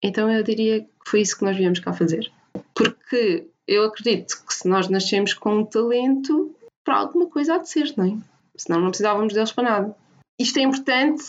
Então 0.00 0.30
eu 0.30 0.42
diria 0.44 0.82
que 0.82 1.10
foi 1.10 1.22
isso 1.22 1.36
que 1.36 1.44
nós 1.44 1.56
viemos 1.56 1.80
cá 1.80 1.92
fazer. 1.92 2.30
Porque 2.72 3.48
eu 3.66 3.84
acredito 3.84 4.44
que 4.46 4.54
se 4.54 4.68
nós 4.68 4.88
nascemos 4.88 5.34
com 5.34 5.58
um 5.58 5.64
talento, 5.64 6.54
para 6.84 6.98
alguma 6.98 7.26
coisa 7.26 7.56
há 7.56 7.58
de 7.58 7.68
ser, 7.68 7.92
não 7.96 8.04
é? 8.04 8.16
Senão 8.56 8.80
não 8.80 8.88
precisávamos 8.88 9.34
deles 9.34 9.50
para 9.50 9.64
nada. 9.64 9.96
Isto 10.38 10.58
é 10.58 10.62
importante, 10.62 11.24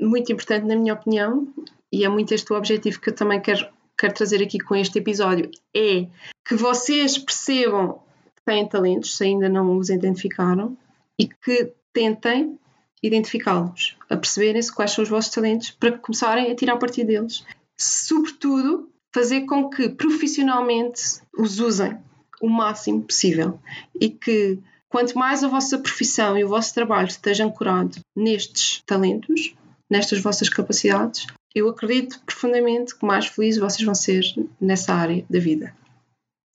muito 0.00 0.32
importante 0.32 0.66
na 0.66 0.76
minha 0.76 0.94
opinião, 0.94 1.46
e 1.92 2.04
é 2.04 2.08
muito 2.08 2.34
este 2.34 2.52
o 2.52 2.56
objetivo 2.56 3.00
que 3.00 3.10
eu 3.10 3.14
também 3.14 3.40
quero, 3.40 3.68
quero 3.96 4.14
trazer 4.14 4.42
aqui 4.42 4.58
com 4.58 4.74
este 4.74 4.98
episódio, 4.98 5.50
é 5.74 6.06
que 6.46 6.56
vocês 6.56 7.16
percebam 7.16 8.03
têm 8.44 8.68
talentos, 8.68 9.16
se 9.16 9.24
ainda 9.24 9.48
não 9.48 9.76
os 9.76 9.90
identificaram, 9.90 10.76
e 11.18 11.28
que 11.28 11.72
tentem 11.92 12.58
identificá-los, 13.02 13.96
a 14.08 14.16
perceberem-se 14.16 14.72
quais 14.72 14.92
são 14.92 15.04
os 15.04 15.10
vossos 15.10 15.32
talentos 15.32 15.70
para 15.70 15.98
começarem 15.98 16.50
a 16.50 16.54
tirar 16.54 16.76
partido 16.78 17.08
deles. 17.08 17.44
Sobretudo, 17.78 18.88
fazer 19.12 19.42
com 19.42 19.68
que 19.68 19.88
profissionalmente 19.90 21.20
os 21.36 21.60
usem 21.60 21.98
o 22.40 22.48
máximo 22.48 23.02
possível 23.02 23.60
e 24.00 24.08
que 24.08 24.58
quanto 24.88 25.18
mais 25.18 25.44
a 25.44 25.48
vossa 25.48 25.78
profissão 25.78 26.36
e 26.38 26.44
o 26.44 26.48
vosso 26.48 26.72
trabalho 26.74 27.08
esteja 27.08 27.44
ancorado 27.44 27.98
nestes 28.16 28.82
talentos, 28.86 29.54
nestas 29.90 30.20
vossas 30.20 30.48
capacidades, 30.48 31.26
eu 31.54 31.68
acredito 31.68 32.20
profundamente 32.24 32.98
que 32.98 33.06
mais 33.06 33.26
felizes 33.26 33.60
vocês 33.60 33.84
vão 33.84 33.94
ser 33.94 34.24
nessa 34.60 34.94
área 34.94 35.24
da 35.28 35.38
vida. 35.38 35.74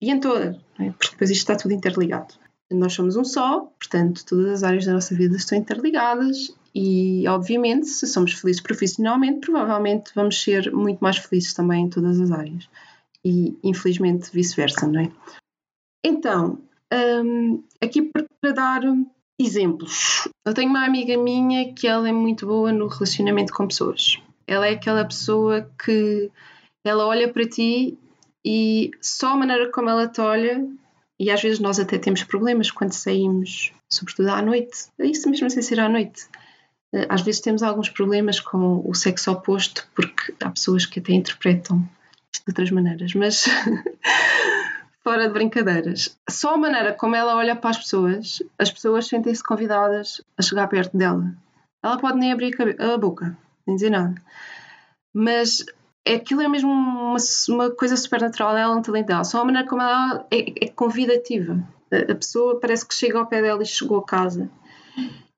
E 0.01 0.10
em 0.10 0.19
todas, 0.19 0.58
é? 0.79 0.91
porque 0.91 1.12
depois 1.12 1.29
isto 1.29 1.41
está 1.41 1.55
tudo 1.55 1.74
interligado. 1.74 2.33
Nós 2.71 2.93
somos 2.93 3.15
um 3.15 3.24
só, 3.24 3.62
portanto, 3.79 4.24
todas 4.25 4.51
as 4.51 4.63
áreas 4.63 4.86
da 4.86 4.93
nossa 4.93 5.15
vida 5.15 5.36
estão 5.36 5.57
interligadas 5.57 6.53
e, 6.74 7.27
obviamente, 7.27 7.88
se 7.88 8.05
somos 8.05 8.33
felizes 8.33 8.62
profissionalmente, 8.62 9.39
provavelmente 9.39 10.12
vamos 10.13 10.41
ser 10.41 10.71
muito 10.71 11.00
mais 11.00 11.17
felizes 11.17 11.53
também 11.53 11.86
em 11.86 11.89
todas 11.89 12.19
as 12.19 12.31
áreas. 12.31 12.69
E, 13.25 13.57
infelizmente, 13.63 14.29
vice-versa, 14.31 14.88
não 14.88 15.01
é? 15.01 15.12
Então, 16.05 16.59
um, 16.93 17.63
aqui 17.81 18.03
para 18.03 18.51
dar 18.53 18.81
exemplos. 19.39 20.27
Eu 20.45 20.53
tenho 20.53 20.69
uma 20.69 20.86
amiga 20.86 21.17
minha 21.17 21.74
que 21.74 21.88
ela 21.88 22.07
é 22.07 22.12
muito 22.12 22.45
boa 22.45 22.71
no 22.71 22.88
relacionamento 22.88 23.53
com 23.53 23.67
pessoas. 23.67 24.21
Ela 24.45 24.67
é 24.67 24.71
aquela 24.71 25.05
pessoa 25.05 25.69
que 25.83 26.29
ela 26.83 27.05
olha 27.05 27.31
para 27.31 27.48
ti 27.48 27.98
e 28.43 28.91
só 29.01 29.34
a 29.34 29.38
maneira 29.38 29.72
como 29.72 29.89
ela 29.89 30.08
te 30.08 30.22
olha 30.22 30.65
e 31.19 31.29
às 31.29 31.41
vezes 31.41 31.60
nós 31.60 31.79
até 31.79 31.98
temos 31.98 32.24
problemas 32.24 32.72
quando 32.72 32.93
saímos, 32.93 33.74
sobretudo 33.89 34.29
à 34.29 34.41
noite. 34.41 34.88
É 34.98 35.05
isso 35.05 35.29
mesmo 35.29 35.50
sem 35.50 35.62
ser 35.62 35.79
à 35.79 35.89
noite. 35.89 36.27
Eh, 36.93 37.05
às 37.10 37.22
vezes 37.22 37.41
temos 37.41 37.62
alguns 37.62 37.89
problemas 37.89 38.39
com 38.39 38.81
o 38.86 38.93
sexo 38.93 39.31
oposto, 39.31 39.86
porque 39.93 40.34
há 40.41 40.50
pessoas 40.50 40.86
que 40.86 41.00
até 41.00 41.12
interpretam 41.12 41.88
isto 42.34 42.46
de 42.46 42.51
outras 42.51 42.72
maneiras, 42.72 43.13
mas 43.15 43.46
fora 45.03 45.27
de 45.27 45.34
brincadeiras. 45.34 46.17
Só 46.29 46.53
a 46.53 46.58
maneira 46.58 46.93
como 46.93 47.15
ela 47.15 47.36
olha 47.36 47.55
para 47.55 47.72
as 47.72 47.77
pessoas, 47.77 48.41
as 48.58 48.72
pessoas 48.72 49.08
sentem-se 49.08 49.43
convidadas 49.43 50.22
a 50.38 50.41
chegar 50.41 50.67
perto 50.67 50.96
dela. 50.96 51.34
Ela 51.84 51.98
pode 51.98 52.17
nem 52.17 52.31
abrir 52.31 52.55
a 52.79 52.98
boca, 52.98 53.38
nem 53.67 53.75
dizer 53.75 53.89
nada. 53.89 54.15
Mas 55.13 55.65
é 56.06 56.15
aquilo 56.15 56.41
é 56.41 56.48
mesmo 56.48 56.72
uma, 56.72 57.18
uma 57.50 57.70
coisa 57.72 57.96
super 57.96 58.22
natural 58.22 58.53
dela, 58.53 58.75
um 58.75 58.82
talento 58.82 59.08
dela. 59.08 59.24
Só 59.24 59.41
a 59.41 59.46
maneira 59.46 59.68
como 59.68 59.82
ela 59.82 60.25
é, 60.32 60.65
é 60.65 60.68
convidativa. 60.70 61.62
A, 61.91 62.12
a, 62.12 62.15
pessoa 62.15 62.60
parece 62.60 62.88
que 62.88 62.94
chega 62.94 63.20
ao 63.20 63.27
pé 63.27 63.41
dela 63.41 63.62
e 63.62 63.65
chegou 63.65 64.00
a 64.00 64.06
casa. 64.06 64.50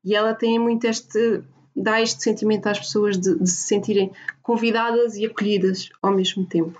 E 0.03 0.15
ela 0.15 0.33
tem 0.33 0.57
muito 0.57 0.85
este. 0.85 1.43
dá 1.75 2.01
este 2.01 2.23
sentimento 2.23 2.67
às 2.67 2.79
pessoas 2.79 3.17
de, 3.17 3.37
de 3.37 3.49
se 3.49 3.67
sentirem 3.67 4.11
convidadas 4.41 5.15
e 5.15 5.25
acolhidas 5.25 5.89
ao 6.01 6.11
mesmo 6.11 6.45
tempo. 6.45 6.79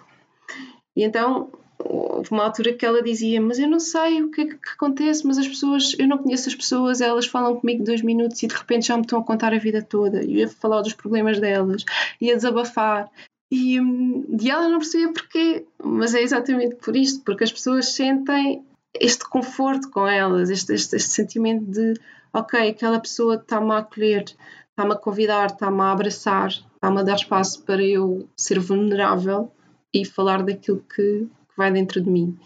E 0.95 1.03
então 1.03 1.49
houve 1.83 2.31
uma 2.31 2.43
altura 2.43 2.73
que 2.73 2.85
ela 2.85 3.01
dizia: 3.01 3.41
Mas 3.41 3.59
eu 3.59 3.67
não 3.67 3.79
sei 3.79 4.21
o 4.21 4.31
que 4.31 4.41
é 4.41 4.45
que 4.45 4.69
acontece, 4.73 5.25
mas 5.25 5.37
as 5.37 5.47
pessoas, 5.47 5.95
eu 5.97 6.07
não 6.07 6.17
conheço 6.17 6.49
as 6.49 6.55
pessoas, 6.55 7.01
elas 7.01 7.25
falam 7.25 7.55
comigo 7.55 7.83
dois 7.83 8.01
minutos 8.01 8.41
e 8.43 8.47
de 8.47 8.55
repente 8.55 8.87
já 8.87 8.95
me 8.95 9.03
estão 9.03 9.19
a 9.19 9.23
contar 9.23 9.53
a 9.53 9.59
vida 9.59 9.81
toda. 9.81 10.23
E 10.23 10.37
ia 10.37 10.47
falar 10.47 10.81
dos 10.81 10.93
problemas 10.93 11.39
delas, 11.39 11.83
ia 12.19 12.35
desabafar. 12.35 13.09
E, 13.51 13.77
e 13.77 14.49
ela 14.49 14.69
não 14.69 14.79
percebia 14.79 15.11
porquê, 15.11 15.65
mas 15.83 16.15
é 16.15 16.21
exatamente 16.21 16.75
por 16.77 16.95
isto, 16.95 17.21
porque 17.25 17.43
as 17.43 17.51
pessoas 17.51 17.93
sentem 17.93 18.65
este 18.97 19.27
conforto 19.27 19.89
com 19.89 20.07
elas, 20.07 20.49
este, 20.49 20.73
este, 20.73 20.95
este 20.95 21.09
sentimento 21.09 21.65
de 21.65 21.93
ok, 22.33 22.69
aquela 22.69 22.99
pessoa 22.99 23.35
está-me 23.35 23.71
a 23.73 23.79
acolher, 23.79 24.23
está-me 24.69 24.93
a 24.93 24.95
convidar, 24.95 25.47
está-me 25.47 25.81
a 25.81 25.91
abraçar, 25.91 26.49
está-me 26.49 26.99
a 26.99 27.03
dar 27.03 27.15
espaço 27.15 27.61
para 27.63 27.83
eu 27.83 28.29
ser 28.37 28.57
vulnerável 28.57 29.51
e 29.93 30.05
falar 30.05 30.43
daquilo 30.43 30.85
que, 30.93 31.27
que 31.27 31.57
vai 31.57 31.71
dentro 31.71 32.01
de 32.01 32.09
mim. 32.09 32.39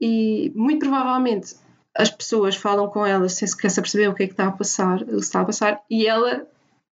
E 0.00 0.52
muito 0.54 0.80
provavelmente 0.80 1.56
as 1.96 2.10
pessoas 2.10 2.56
falam 2.56 2.88
com 2.88 3.04
ela 3.04 3.28
sem 3.28 3.46
sequer 3.46 3.74
perceber 3.74 4.08
o 4.08 4.14
que 4.14 4.22
é 4.22 4.26
que 4.26 4.32
está 4.32 4.46
a 4.46 4.52
passar, 4.52 5.02
está 5.08 5.40
a 5.40 5.44
passar, 5.44 5.82
e 5.90 6.06
ela 6.06 6.46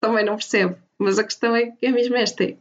também 0.01 0.25
não 0.25 0.37
percebe. 0.37 0.77
Mas 0.99 1.19
a 1.19 1.25
questão 1.25 1.55
é, 1.55 1.73
é 1.81 1.91
mesmo 1.91 2.17
esta: 2.17 2.45
é, 2.45 2.57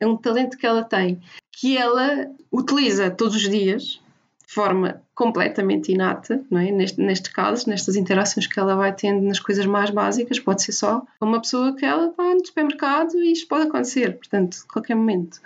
é 0.00 0.06
um 0.06 0.16
talento 0.16 0.56
que 0.56 0.66
ela 0.66 0.82
tem, 0.82 1.20
que 1.52 1.76
ela 1.76 2.30
utiliza 2.52 3.10
todos 3.10 3.36
os 3.36 3.48
dias, 3.48 4.00
de 4.46 4.52
forma 4.52 5.02
completamente 5.14 5.92
inata, 5.92 6.44
não 6.50 6.60
é? 6.60 6.70
Neste, 6.70 7.30
casos, 7.30 7.66
nestas 7.66 7.96
interações 7.96 8.46
que 8.46 8.58
ela 8.58 8.76
vai 8.76 8.94
tendo 8.94 9.22
nas 9.22 9.40
coisas 9.40 9.66
mais 9.66 9.90
básicas, 9.90 10.38
pode 10.38 10.62
ser 10.62 10.72
só 10.72 11.04
uma 11.20 11.40
pessoa 11.40 11.74
que 11.74 11.84
ela 11.84 12.12
vai 12.16 12.34
no 12.34 12.46
supermercado 12.46 13.16
e 13.16 13.32
isto 13.32 13.48
pode 13.48 13.66
acontecer, 13.66 14.16
portanto, 14.16 14.64
qualquer 14.70 14.94
momento. 14.94 15.40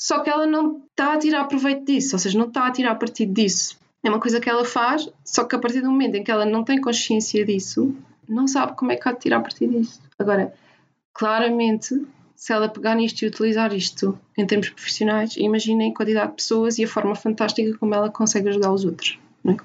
Só 0.00 0.20
que 0.20 0.30
ela 0.30 0.46
não 0.46 0.82
está 0.90 1.14
a 1.14 1.18
tirar 1.18 1.44
proveito 1.46 1.84
disso, 1.84 2.14
ou 2.14 2.18
seja, 2.18 2.38
não 2.38 2.46
está 2.46 2.66
a 2.66 2.70
tirar 2.70 2.94
partido 2.94 3.32
disso. 3.32 3.78
É 4.04 4.08
uma 4.08 4.20
coisa 4.20 4.40
que 4.40 4.48
ela 4.48 4.64
faz, 4.64 5.08
só 5.24 5.44
que 5.44 5.56
a 5.56 5.58
partir 5.58 5.80
do 5.80 5.90
momento 5.90 6.14
em 6.14 6.22
que 6.22 6.30
ela 6.30 6.46
não 6.46 6.62
tem 6.62 6.80
consciência 6.80 7.44
disso, 7.44 7.94
não 8.28 8.46
sabe 8.46 8.76
como 8.76 8.92
é 8.92 8.96
que 8.96 9.08
há 9.08 9.12
de 9.12 9.20
tirar 9.20 9.40
partido 9.40 9.78
disso. 9.78 10.00
Agora, 10.18 10.54
claramente, 11.16 12.06
se 12.34 12.52
ela 12.52 12.68
pegar 12.68 12.94
nisto 12.94 13.22
e 13.22 13.28
utilizar 13.28 13.72
isto 13.72 14.18
em 14.36 14.46
termos 14.46 14.68
profissionais, 14.68 15.34
imaginem 15.38 15.90
a 15.90 15.94
quantidade 15.94 16.30
de 16.30 16.36
pessoas 16.36 16.78
e 16.78 16.84
a 16.84 16.88
forma 16.88 17.14
fantástica 17.14 17.76
como 17.78 17.94
ela 17.94 18.10
consegue 18.10 18.50
ajudar 18.50 18.70
os 18.70 18.84
outros. 18.84 19.18
É? 19.48 19.56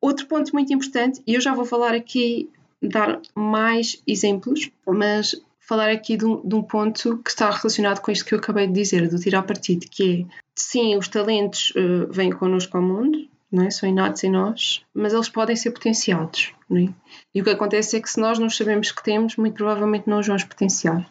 Outro 0.00 0.26
ponto 0.26 0.52
muito 0.52 0.72
importante, 0.74 1.22
e 1.24 1.34
eu 1.34 1.40
já 1.40 1.54
vou 1.54 1.64
falar 1.64 1.94
aqui, 1.94 2.50
dar 2.82 3.20
mais 3.34 4.02
exemplos, 4.04 4.68
mas 4.84 5.40
falar 5.60 5.90
aqui 5.90 6.16
de 6.16 6.24
um, 6.24 6.46
de 6.46 6.54
um, 6.56 6.62
ponto 6.62 7.18
que 7.18 7.30
está 7.30 7.50
relacionado 7.50 8.00
com 8.00 8.10
isto 8.10 8.24
que 8.24 8.34
eu 8.34 8.38
acabei 8.38 8.66
de 8.66 8.72
dizer, 8.72 9.08
do 9.08 9.18
tirar 9.18 9.42
partido, 9.42 9.86
que 9.88 10.26
é, 10.28 10.34
sim, 10.56 10.96
os 10.96 11.06
talentos 11.06 11.70
uh, 11.70 12.12
vêm 12.12 12.30
connosco 12.30 12.76
ao 12.76 12.82
mundo, 12.82 13.28
é? 13.52 13.70
são 13.70 13.88
inatos 13.88 14.24
em 14.24 14.30
nós, 14.30 14.84
mas 14.92 15.12
eles 15.12 15.28
podem 15.28 15.56
ser 15.56 15.70
potenciados. 15.70 16.52
É? 16.70 16.92
E 17.34 17.40
o 17.40 17.44
que 17.44 17.50
acontece 17.50 17.96
é 17.96 18.00
que 18.00 18.10
se 18.10 18.20
nós 18.20 18.38
não 18.38 18.50
sabemos 18.50 18.90
que 18.90 19.02
temos, 19.02 19.36
muito 19.36 19.54
provavelmente 19.54 20.08
não 20.08 20.18
os 20.18 20.26
vamos 20.26 20.44
potenciar. 20.44 21.08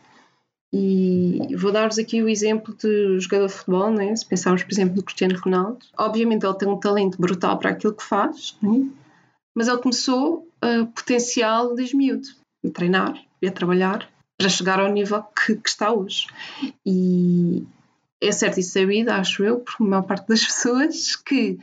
E 0.73 1.55
vou 1.55 1.71
dar-vos 1.71 1.97
aqui 1.97 2.21
o 2.21 2.27
exemplo 2.27 2.75
de 2.75 3.19
jogador 3.19 3.47
de 3.47 3.53
futebol, 3.53 3.91
né? 3.91 4.13
se 4.15 4.25
pensarmos, 4.25 4.63
por 4.63 4.71
exemplo, 4.73 4.97
no 4.97 5.03
Cristiano 5.03 5.39
Ronaldo. 5.39 5.79
Obviamente 5.97 6.45
ele 6.45 6.57
tem 6.57 6.67
um 6.67 6.79
talento 6.79 7.17
brutal 7.17 7.57
para 7.57 7.69
aquilo 7.69 7.93
que 7.93 8.03
faz, 8.03 8.57
né? 8.61 8.85
mas 9.55 9.69
ele 9.69 9.77
começou 9.77 10.47
a 10.61 10.85
potencial 10.85 11.73
desde 11.75 11.95
miúdo, 11.95 12.27
a 12.65 12.69
treinar 12.69 13.15
e 13.41 13.47
a 13.47 13.51
trabalhar 13.51 14.09
para 14.37 14.49
chegar 14.49 14.79
ao 14.81 14.91
nível 14.91 15.23
que, 15.23 15.55
que 15.55 15.69
está 15.69 15.93
hoje. 15.93 16.27
E 16.85 17.65
é 18.21 18.31
certo 18.31 18.59
e 18.59 18.63
sabido, 18.63 19.09
acho 19.11 19.43
eu, 19.43 19.59
por 19.59 19.79
maior 19.85 20.03
parte 20.03 20.27
das 20.27 20.43
pessoas, 20.45 21.15
que 21.15 21.57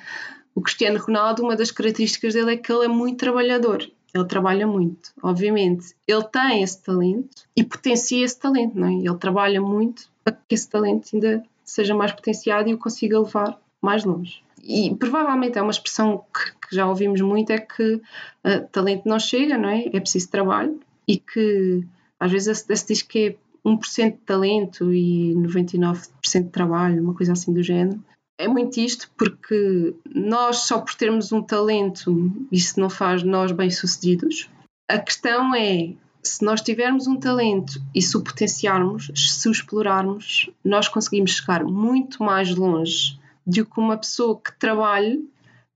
o 0.54 0.60
Cristiano 0.60 0.98
Ronaldo, 0.98 1.42
uma 1.42 1.56
das 1.56 1.70
características 1.70 2.34
dele 2.34 2.54
é 2.54 2.56
que 2.56 2.72
ele 2.72 2.84
é 2.84 2.88
muito 2.88 3.18
trabalhador. 3.18 3.88
Ele 4.14 4.24
trabalha 4.26 4.66
muito, 4.66 5.10
obviamente. 5.22 5.94
Ele 6.06 6.24
tem 6.24 6.62
esse 6.62 6.82
talento 6.82 7.46
e 7.56 7.64
potencia 7.64 8.24
esse 8.24 8.38
talento, 8.38 8.78
não 8.78 8.88
é? 8.88 8.92
Ele 8.92 9.16
trabalha 9.16 9.60
muito 9.60 10.10
para 10.22 10.34
que 10.34 10.54
esse 10.54 10.68
talento 10.68 11.08
ainda 11.14 11.42
seja 11.64 11.94
mais 11.94 12.12
potenciado 12.12 12.68
e 12.68 12.74
o 12.74 12.78
consiga 12.78 13.18
levar 13.18 13.58
mais 13.80 14.04
longe. 14.04 14.42
E 14.62 14.94
provavelmente 14.94 15.58
é 15.58 15.62
uma 15.62 15.70
expressão 15.70 16.24
que, 16.32 16.68
que 16.68 16.76
já 16.76 16.86
ouvimos 16.86 17.20
muito: 17.22 17.50
é 17.50 17.58
que 17.58 17.94
uh, 17.94 18.68
talento 18.70 19.08
não 19.08 19.18
chega, 19.18 19.56
não 19.56 19.70
é? 19.70 19.86
É 19.86 20.00
preciso 20.00 20.30
trabalho 20.30 20.78
e 21.08 21.16
que 21.16 21.84
às 22.20 22.30
vezes 22.30 22.58
se 22.58 22.86
diz 22.86 23.02
que 23.02 23.28
é 23.28 23.36
1% 23.68 24.12
de 24.12 24.18
talento 24.18 24.92
e 24.92 25.34
99% 25.34 26.44
de 26.44 26.50
trabalho, 26.50 27.02
uma 27.02 27.14
coisa 27.14 27.32
assim 27.32 27.52
do 27.52 27.62
género 27.62 27.98
é 28.38 28.48
muito 28.48 28.78
isto, 28.78 29.10
porque 29.16 29.94
nós, 30.14 30.58
só 30.58 30.80
por 30.80 30.94
termos 30.94 31.32
um 31.32 31.42
talento, 31.42 32.32
isso 32.50 32.80
não 32.80 32.90
faz 32.90 33.22
nós 33.22 33.52
bem-sucedidos. 33.52 34.48
A 34.90 34.98
questão 34.98 35.54
é, 35.54 35.94
se 36.22 36.44
nós 36.44 36.60
tivermos 36.60 37.06
um 37.06 37.16
talento 37.16 37.80
e 37.94 38.00
se 38.00 38.16
o 38.16 38.22
potenciarmos, 38.22 39.10
se 39.14 39.48
o 39.48 39.52
explorarmos, 39.52 40.50
nós 40.64 40.88
conseguimos 40.88 41.32
chegar 41.32 41.64
muito 41.64 42.22
mais 42.22 42.54
longe 42.54 43.18
do 43.46 43.66
que 43.66 43.80
uma 43.80 43.96
pessoa 43.96 44.40
que 44.40 44.58
trabalhe, 44.58 45.28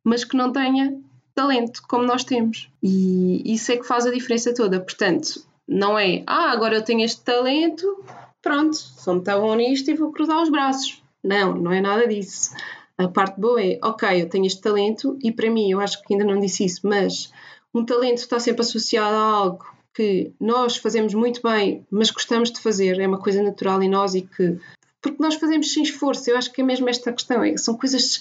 mas 0.05 0.25
que 0.25 0.37
não 0.37 0.53
tenha 0.53 0.99
talento 1.35 1.83
como 1.89 2.05
nós 2.05 2.25
temos. 2.25 2.71
E 2.83 3.43
isso 3.53 3.73
é 3.73 3.77
que 3.77 3.87
faz 3.87 4.07
a 4.07 4.11
diferença 4.11 4.55
toda. 4.55 4.81
Portanto, 4.81 5.45
não 5.69 5.99
é, 5.99 6.23
ah, 6.27 6.51
agora 6.53 6.77
eu 6.77 6.83
tenho 6.83 7.05
este 7.05 7.23
talento, 7.23 8.05
pronto, 8.41 8.77
sou 8.77 9.15
muito 9.15 9.31
bom 9.31 9.55
nisto 9.55 9.91
e 9.91 9.95
vou 9.95 10.13
cruzar 10.13 10.41
os 10.43 10.49
braços. 10.49 11.03
Não, 11.27 11.55
não 11.55 11.73
é 11.73 11.81
nada 11.81 12.07
disso. 12.07 12.55
A 12.97 13.09
parte 13.09 13.39
boa 13.39 13.63
é, 13.63 13.79
ok, 13.83 14.23
eu 14.23 14.29
tenho 14.29 14.47
este 14.47 14.61
talento 14.61 15.19
e 15.23 15.31
para 15.31 15.51
mim, 15.51 15.71
eu 15.71 15.81
acho 15.81 16.03
que 16.03 16.15
ainda 16.15 16.25
não 16.25 16.41
disse 16.41 16.65
isso, 16.65 16.81
mas 16.85 17.31
um 17.75 17.85
talento 17.85 18.19
está 18.19 18.39
sempre 18.39 18.63
associado 18.63 19.15
a 19.15 19.21
algo 19.21 19.77
que 19.93 20.33
nós 20.41 20.77
fazemos 20.77 21.13
muito 21.15 21.43
bem, 21.43 21.87
mas 21.91 22.11
gostamos 22.11 22.51
de 22.51 22.61
fazer, 22.61 23.01
é 23.01 23.07
uma 23.07 23.19
coisa 23.19 23.43
natural 23.43 23.83
em 23.83 23.89
nós 23.89 24.15
e 24.15 24.23
que. 24.23 24.59
Porque 25.03 25.23
nós 25.23 25.35
fazemos 25.35 25.73
sem 25.73 25.83
esforço, 25.83 26.31
eu 26.31 26.37
acho 26.37 26.53
que 26.53 26.61
é 26.61 26.65
mesmo 26.65 26.89
esta 26.89 27.13
questão, 27.13 27.43
é, 27.43 27.57
são 27.57 27.77
coisas 27.77 28.21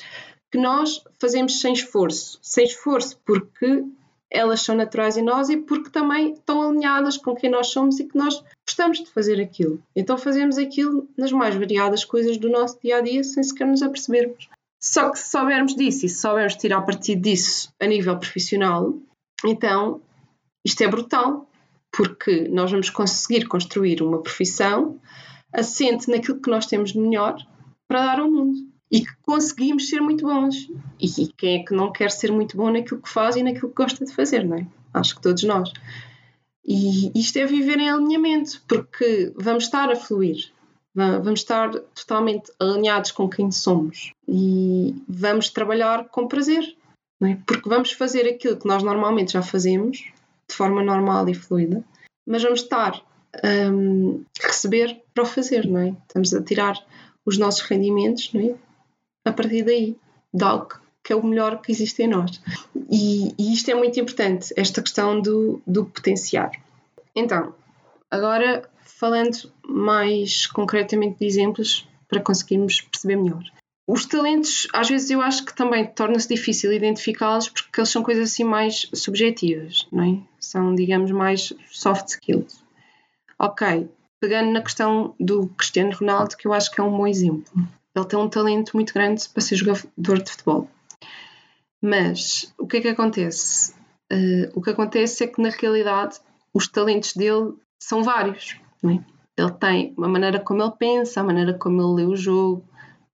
que 0.51 0.57
nós 0.57 1.01
fazemos 1.19 1.59
sem 1.59 1.73
esforço. 1.73 2.39
Sem 2.41 2.65
esforço 2.65 3.19
porque 3.25 3.83
elas 4.35 4.61
são 4.61 4.75
naturais 4.75 5.17
em 5.17 5.23
nós 5.23 5.49
e 5.49 5.57
porque 5.57 5.89
também 5.89 6.33
estão 6.33 6.61
alinhadas 6.61 7.17
com 7.17 7.35
quem 7.35 7.49
nós 7.49 7.67
somos 7.67 7.99
e 7.99 8.03
que 8.03 8.17
nós 8.17 8.43
gostamos 8.67 8.99
de 8.99 9.09
fazer 9.09 9.41
aquilo. 9.41 9.81
Então 9.95 10.17
fazemos 10.17 10.57
aquilo 10.57 11.07
nas 11.17 11.31
mais 11.31 11.55
variadas 11.55 12.03
coisas 12.03 12.37
do 12.37 12.49
nosso 12.49 12.77
dia 12.83 12.97
a 12.97 13.01
dia 13.01 13.23
sem 13.23 13.41
sequer 13.41 13.65
nos 13.65 13.81
apercebermos. 13.81 14.49
Só 14.81 15.09
que 15.09 15.17
se 15.17 15.31
soubermos 15.31 15.75
disso 15.75 16.05
e 16.05 16.09
se 16.09 16.19
soubermos 16.19 16.55
tirar 16.55 16.81
partido 16.81 17.21
disso 17.21 17.73
a 17.79 17.87
nível 17.87 18.17
profissional, 18.19 18.93
então 19.45 20.01
isto 20.63 20.83
é 20.83 20.87
brutal, 20.87 21.49
porque 21.91 22.47
nós 22.49 22.69
vamos 22.71 22.89
conseguir 22.89 23.47
construir 23.47 24.03
uma 24.03 24.21
profissão 24.21 24.99
assente 25.53 26.09
naquilo 26.09 26.41
que 26.41 26.49
nós 26.49 26.65
temos 26.65 26.91
de 26.91 26.99
melhor 26.99 27.37
para 27.87 28.05
dar 28.05 28.19
ao 28.19 28.29
mundo 28.29 28.74
e 28.91 29.01
que 29.01 29.15
conseguimos 29.23 29.89
ser 29.89 29.99
muito 29.99 30.25
bons. 30.25 30.69
E 30.99 31.27
quem 31.37 31.61
é 31.61 31.65
que 31.65 31.73
não 31.73 31.91
quer 31.91 32.11
ser 32.11 32.31
muito 32.31 32.55
bom 32.55 32.71
naquilo 32.71 33.01
que 33.01 33.09
faz 33.09 33.35
e 33.35 33.43
naquilo 33.43 33.69
que 33.69 33.75
gosta 33.75 34.05
de 34.05 34.13
fazer, 34.13 34.45
não 34.45 34.57
é? 34.57 34.67
Acho 34.93 35.15
que 35.15 35.21
todos 35.21 35.43
nós. 35.43 35.71
E 36.65 37.11
isto 37.19 37.37
é 37.37 37.45
viver 37.45 37.77
em 37.77 37.89
alinhamento, 37.89 38.61
porque 38.67 39.31
vamos 39.35 39.65
estar 39.65 39.91
a 39.91 39.95
fluir, 39.95 40.51
vamos 40.95 41.41
estar 41.41 41.69
totalmente 41.93 42.51
alinhados 42.59 43.11
com 43.11 43.29
quem 43.29 43.51
somos 43.51 44.11
e 44.27 44.95
vamos 45.07 45.49
trabalhar 45.49 46.05
com 46.09 46.27
prazer, 46.27 46.75
não 47.21 47.29
é? 47.29 47.39
porque 47.45 47.69
vamos 47.69 47.91
fazer 47.91 48.27
aquilo 48.27 48.57
que 48.57 48.67
nós 48.67 48.81
normalmente 48.81 49.33
já 49.33 49.43
fazemos 49.43 49.97
de 50.49 50.55
forma 50.55 50.81
normal 50.81 51.29
e 51.29 51.35
fluida, 51.35 51.83
mas 52.25 52.41
vamos 52.41 52.61
estar 52.61 52.99
um, 53.43 54.23
a 54.43 54.47
receber 54.47 55.03
para 55.13 55.23
o 55.23 55.27
fazer, 55.27 55.67
não 55.67 55.79
é? 55.79 55.95
Estamos 56.07 56.33
a 56.33 56.41
tirar 56.41 56.83
os 57.25 57.37
nossos 57.37 57.61
rendimentos 57.61 58.33
não 58.33 58.41
é? 58.41 58.55
A 59.25 59.33
partir 59.33 59.63
daí, 59.63 59.97
algo 60.41 60.79
que 61.03 61.13
é 61.13 61.15
o 61.15 61.25
melhor 61.25 61.61
que 61.61 61.71
existe 61.71 62.03
em 62.03 62.07
nós. 62.07 62.41
E, 62.89 63.33
e 63.37 63.53
isto 63.53 63.69
é 63.69 63.75
muito 63.75 63.99
importante, 63.99 64.53
esta 64.55 64.81
questão 64.81 65.19
do, 65.19 65.61
do 65.65 65.85
potenciar. 65.85 66.51
Então, 67.15 67.53
agora 68.09 68.67
falando 68.83 69.51
mais 69.67 70.47
concretamente 70.47 71.19
de 71.19 71.25
exemplos 71.25 71.87
para 72.07 72.21
conseguirmos 72.21 72.81
perceber 72.81 73.17
melhor. 73.17 73.43
Os 73.87 74.05
talentos, 74.05 74.67
às 74.73 74.89
vezes, 74.89 75.11
eu 75.11 75.21
acho 75.21 75.45
que 75.45 75.55
também 75.55 75.85
torna-se 75.85 76.27
difícil 76.27 76.73
identificá-los 76.73 77.49
porque 77.49 77.79
eles 77.79 77.89
são 77.89 78.01
coisas 78.01 78.31
assim 78.31 78.43
mais 78.43 78.89
subjetivas, 78.93 79.87
não 79.91 80.03
é? 80.03 80.19
São, 80.39 80.73
digamos, 80.73 81.11
mais 81.11 81.53
soft 81.69 82.07
skills. 82.07 82.63
Ok, 83.37 83.87
pegando 84.19 84.51
na 84.51 84.61
questão 84.61 85.13
do 85.19 85.47
Cristiano 85.49 85.95
Ronaldo, 85.95 86.35
que 86.35 86.47
eu 86.47 86.53
acho 86.53 86.71
que 86.71 86.81
é 86.81 86.83
um 86.83 86.97
bom 86.97 87.05
exemplo. 87.05 87.53
Ele 87.95 88.05
tem 88.05 88.19
um 88.19 88.29
talento 88.29 88.75
muito 88.75 88.93
grande 88.93 89.27
para 89.29 89.41
ser 89.41 89.55
jogador 89.55 90.21
de 90.21 90.31
futebol. 90.31 90.69
Mas 91.81 92.53
o 92.57 92.67
que 92.67 92.77
é 92.77 92.81
que 92.81 92.87
acontece? 92.89 93.73
Uh, 94.11 94.51
o 94.53 94.61
que 94.61 94.71
acontece 94.71 95.23
é 95.23 95.27
que, 95.27 95.41
na 95.41 95.49
realidade, 95.49 96.19
os 96.53 96.67
talentos 96.67 97.13
dele 97.13 97.53
são 97.79 98.03
vários. 98.03 98.57
É? 98.83 98.99
Ele 99.37 99.51
tem 99.59 99.93
a 99.97 100.07
maneira 100.07 100.39
como 100.39 100.61
ele 100.63 100.73
pensa, 100.77 101.21
a 101.21 101.23
maneira 101.23 101.53
como 101.53 101.81
ele 101.81 102.03
lê 102.03 102.11
o 102.11 102.15
jogo, 102.15 102.63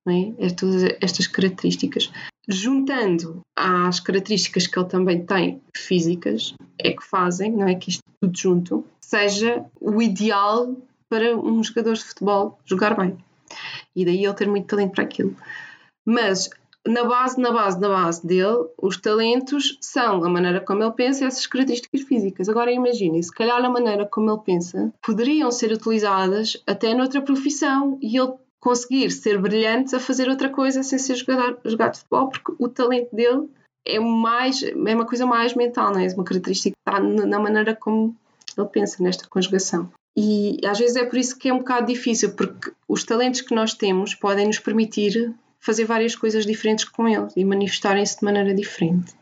é? 0.07 0.45
é 0.45 0.49
todas 0.49 0.83
estas 1.01 1.27
características. 1.27 2.11
Juntando 2.47 3.41
às 3.55 3.99
características 3.99 4.67
que 4.67 4.77
ele 4.77 4.87
também 4.87 5.25
tem 5.25 5.61
físicas, 5.75 6.53
é 6.79 6.91
que 6.91 7.03
fazem, 7.03 7.51
não 7.51 7.67
é? 7.67 7.75
Que 7.75 7.89
isto 7.89 8.03
tudo 8.19 8.37
junto 8.37 8.85
seja 8.99 9.65
o 9.79 10.01
ideal 10.01 10.75
para 11.09 11.37
um 11.37 11.63
jogador 11.63 11.93
de 11.93 12.03
futebol 12.03 12.59
jogar 12.65 12.95
bem. 12.95 13.17
E 13.95 14.05
daí 14.05 14.23
ele 14.23 14.33
ter 14.33 14.47
muito 14.47 14.67
talento 14.67 14.93
para 14.93 15.03
aquilo. 15.03 15.35
Mas 16.05 16.49
na 16.87 17.03
base, 17.03 17.39
na 17.39 17.51
base, 17.51 17.79
na 17.79 17.89
base 17.89 18.25
dele, 18.25 18.67
os 18.81 18.97
talentos 18.97 19.77
são 19.81 20.23
a 20.23 20.29
maneira 20.29 20.59
como 20.59 20.83
ele 20.83 20.91
pensa 20.93 21.23
e 21.23 21.27
essas 21.27 21.45
características 21.45 22.01
físicas. 22.01 22.49
Agora 22.49 22.71
imaginem, 22.71 23.21
se 23.21 23.31
calhar 23.31 23.63
a 23.63 23.69
maneira 23.69 24.05
como 24.05 24.31
ele 24.31 24.41
pensa 24.43 24.91
poderiam 25.01 25.51
ser 25.51 25.71
utilizadas 25.71 26.61
até 26.65 26.93
noutra 26.93 27.21
profissão 27.21 27.99
e 28.01 28.17
ele 28.17 28.33
conseguir 28.59 29.11
ser 29.11 29.39
brilhante 29.39 29.95
a 29.95 29.99
fazer 29.99 30.29
outra 30.29 30.49
coisa 30.49 30.83
sem 30.83 30.97
ser 30.97 31.15
jogador, 31.15 31.59
jogador 31.65 31.91
de 31.91 31.99
futebol, 31.99 32.29
porque 32.29 32.53
o 32.59 32.69
talento 32.69 33.15
dele 33.15 33.49
é 33.85 33.99
mais 33.99 34.63
é 34.63 34.73
uma 34.73 35.05
coisa 35.05 35.25
mais 35.25 35.55
mental, 35.55 35.91
não 35.91 35.99
é? 35.99 36.05
é 36.05 36.13
uma 36.13 36.23
característica 36.23 36.75
que 36.75 36.89
está 36.89 36.99
na 36.99 37.39
maneira 37.39 37.75
como 37.75 38.15
ele 38.57 38.67
pensa 38.67 39.03
nesta 39.03 39.27
conjugação. 39.27 39.91
E 40.15 40.59
às 40.65 40.77
vezes 40.77 40.95
é 40.95 41.05
por 41.05 41.17
isso 41.17 41.37
que 41.37 41.49
é 41.49 41.53
um 41.53 41.59
bocado 41.59 41.87
difícil, 41.87 42.35
porque 42.35 42.71
os 42.87 43.03
talentos 43.03 43.41
que 43.41 43.55
nós 43.55 43.73
temos 43.73 44.13
podem 44.13 44.47
nos 44.47 44.59
permitir 44.59 45.33
fazer 45.59 45.85
várias 45.85 46.15
coisas 46.15 46.45
diferentes 46.45 46.85
com 46.85 47.07
eles 47.07 47.33
e 47.37 47.45
manifestarem-se 47.45 48.19
de 48.19 48.25
maneira 48.25 48.53
diferente. 48.53 49.13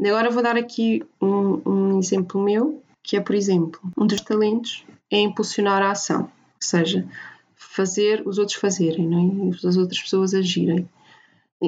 Agora 0.00 0.30
vou 0.30 0.42
dar 0.42 0.56
aqui 0.56 1.02
um, 1.20 1.60
um 1.68 1.98
exemplo 1.98 2.42
meu, 2.42 2.82
que 3.02 3.16
é, 3.16 3.20
por 3.20 3.34
exemplo, 3.34 3.80
um 3.96 4.06
dos 4.06 4.20
talentos 4.20 4.84
é 5.10 5.18
impulsionar 5.18 5.82
a 5.82 5.90
ação, 5.90 6.22
ou 6.22 6.30
seja, 6.58 7.06
fazer 7.54 8.22
os 8.26 8.38
outros 8.38 8.56
fazerem, 8.56 9.06
não 9.06 9.50
é? 9.50 9.66
as 9.66 9.76
outras 9.76 10.00
pessoas 10.00 10.34
agirem. 10.34 10.88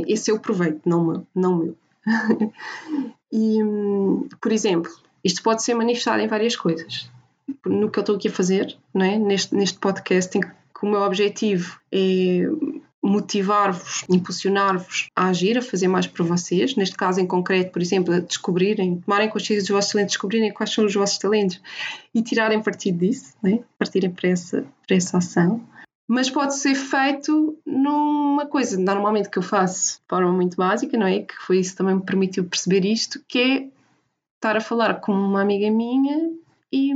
Esse 0.07 0.31
é 0.31 0.35
o 0.35 0.41
proveito, 0.41 0.89
não 0.89 1.05
meu. 1.05 1.27
Não 1.35 1.57
meu. 1.57 1.77
e, 3.33 3.59
por 4.41 4.53
exemplo, 4.53 4.91
isto 5.23 5.43
pode 5.43 5.63
ser 5.63 5.75
manifestado 5.75 6.21
em 6.21 6.29
várias 6.29 6.57
coisas. 6.57 7.11
No 7.65 7.91
que 7.91 7.99
eu 7.99 8.03
estou 8.03 8.17
aqui 8.17 8.29
a 8.29 8.33
fazer, 8.33 8.77
não 8.93 9.05
é? 9.05 9.19
neste, 9.19 9.55
neste 9.55 9.79
podcast, 9.79 10.37
em 10.37 10.41
que 10.41 10.85
o 10.85 10.87
meu 10.87 11.01
objetivo 11.01 11.79
é 11.93 12.43
motivar-vos, 13.07 14.05
impulsionar-vos 14.11 15.09
a 15.15 15.29
agir, 15.29 15.57
a 15.57 15.63
fazer 15.63 15.89
mais 15.89 16.07
por 16.07 16.27
vocês. 16.27 16.75
Neste 16.75 16.97
caso 16.97 17.21
em 17.21 17.27
concreto, 17.27 17.71
por 17.71 17.81
exemplo, 17.81 18.13
a 18.13 18.19
descobrirem, 18.19 19.01
tomarem 19.01 19.29
consciência 19.29 19.63
dos 19.63 19.71
vossos 19.71 19.93
talentos, 19.93 20.13
descobrirem 20.15 20.53
quais 20.53 20.73
são 20.73 20.85
os 20.85 20.95
vossos 20.95 21.19
talentos 21.19 21.61
e 22.13 22.23
tirarem 22.23 22.63
partido 22.63 22.99
disso, 22.99 23.35
né? 23.43 23.61
partirem 23.79 24.11
para 24.11 24.29
essa, 24.29 24.65
para 24.87 24.97
essa 24.97 25.19
ação. 25.19 25.65
Mas 26.09 26.31
pode 26.31 26.57
ser 26.57 26.75
feito 26.75 27.59
numa 27.65 28.47
coisa 28.47 28.79
normalmente 28.79 29.29
que 29.29 29.39
eu 29.39 29.43
faço 29.43 29.99
de 30.01 30.09
forma 30.09 30.33
muito 30.33 30.57
básica, 30.57 30.97
não 30.97 31.07
é? 31.07 31.21
Que 31.21 31.35
foi 31.47 31.59
isso 31.59 31.73
que 31.73 31.79
também 31.79 31.97
me 31.97 32.05
permitiu 32.05 32.45
perceber 32.45 32.85
isto, 32.85 33.21
que 33.27 33.39
é 33.39 33.69
estar 34.37 34.57
a 34.57 34.61
falar 34.61 35.01
com 35.01 35.13
uma 35.13 35.43
amiga 35.43 35.69
minha 35.71 36.31
e 36.73 36.93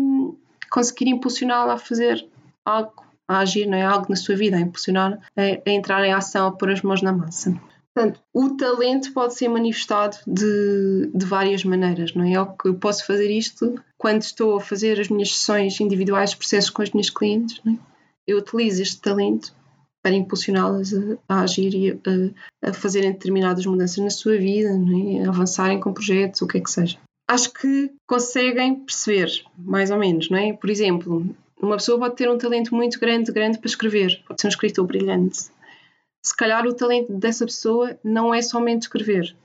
conseguir 0.70 1.08
impulsioná-la 1.10 1.74
a 1.74 1.78
fazer 1.78 2.26
algo 2.64 3.04
a 3.28 3.38
agir, 3.38 3.66
não 3.66 3.78
é? 3.78 3.82
Algo 3.82 4.06
na 4.08 4.16
sua 4.16 4.34
vida, 4.34 4.56
a 4.56 4.60
impulsionar, 4.60 5.20
a, 5.36 5.42
a 5.68 5.72
entrar 5.72 6.04
em 6.04 6.12
ação, 6.12 6.48
a 6.48 6.52
pôr 6.52 6.70
as 6.70 6.82
mãos 6.82 7.02
na 7.02 7.12
massa. 7.12 7.54
Portanto, 7.94 8.20
o 8.32 8.56
talento 8.56 9.12
pode 9.12 9.34
ser 9.34 9.48
manifestado 9.48 10.16
de, 10.26 11.10
de 11.12 11.26
várias 11.26 11.64
maneiras, 11.64 12.14
não 12.14 12.24
é? 12.24 12.32
Eu 12.64 12.74
posso 12.74 13.06
fazer 13.06 13.30
isto 13.30 13.74
quando 13.98 14.22
estou 14.22 14.56
a 14.56 14.60
fazer 14.60 15.00
as 15.00 15.08
minhas 15.08 15.36
sessões 15.36 15.80
individuais, 15.80 16.34
processos 16.34 16.70
com 16.70 16.82
as 16.82 16.90
minhas 16.90 17.10
clientes, 17.10 17.60
é? 17.66 17.76
Eu 18.26 18.38
utilizo 18.38 18.82
este 18.82 19.00
talento 19.00 19.52
para 20.02 20.14
impulsioná-las 20.14 20.94
a, 20.94 21.18
a, 21.28 21.40
agir 21.42 21.74
e 21.74 21.90
a, 21.90 22.70
a, 22.70 22.72
fazerem 22.72 23.12
determinadas 23.12 23.66
mudanças 23.66 23.98
na 23.98 24.10
sua 24.10 24.38
vida, 24.38 24.70
é? 24.70 25.26
a 25.26 25.28
avançarem 25.28 25.80
com 25.80 25.92
projetos, 25.92 26.40
o 26.42 26.46
que 26.46 26.58
é 26.58 26.60
que 26.60 26.70
seja. 26.70 26.96
Acho 27.30 27.52
que 27.52 27.92
conseguem 28.08 28.74
perceber, 28.74 29.30
mais 29.56 29.92
ou 29.92 29.98
menos, 29.98 30.28
não 30.28 30.36
é? 30.36 30.52
Por 30.52 30.68
exemplo, 30.68 31.32
uma 31.62 31.76
pessoa 31.76 31.96
pode 31.96 32.16
ter 32.16 32.28
um 32.28 32.36
talento 32.36 32.74
muito 32.74 32.98
grande, 32.98 33.30
grande 33.30 33.56
para 33.58 33.68
escrever, 33.68 34.20
pode 34.26 34.40
ser 34.40 34.48
um 34.48 34.50
escritor 34.50 34.84
brilhante. 34.84 35.38
Se 36.20 36.36
calhar 36.36 36.66
o 36.66 36.74
talento 36.74 37.12
dessa 37.12 37.46
pessoa 37.46 37.96
não 38.02 38.34
é 38.34 38.42
somente 38.42 38.82
escrever, 38.82 39.36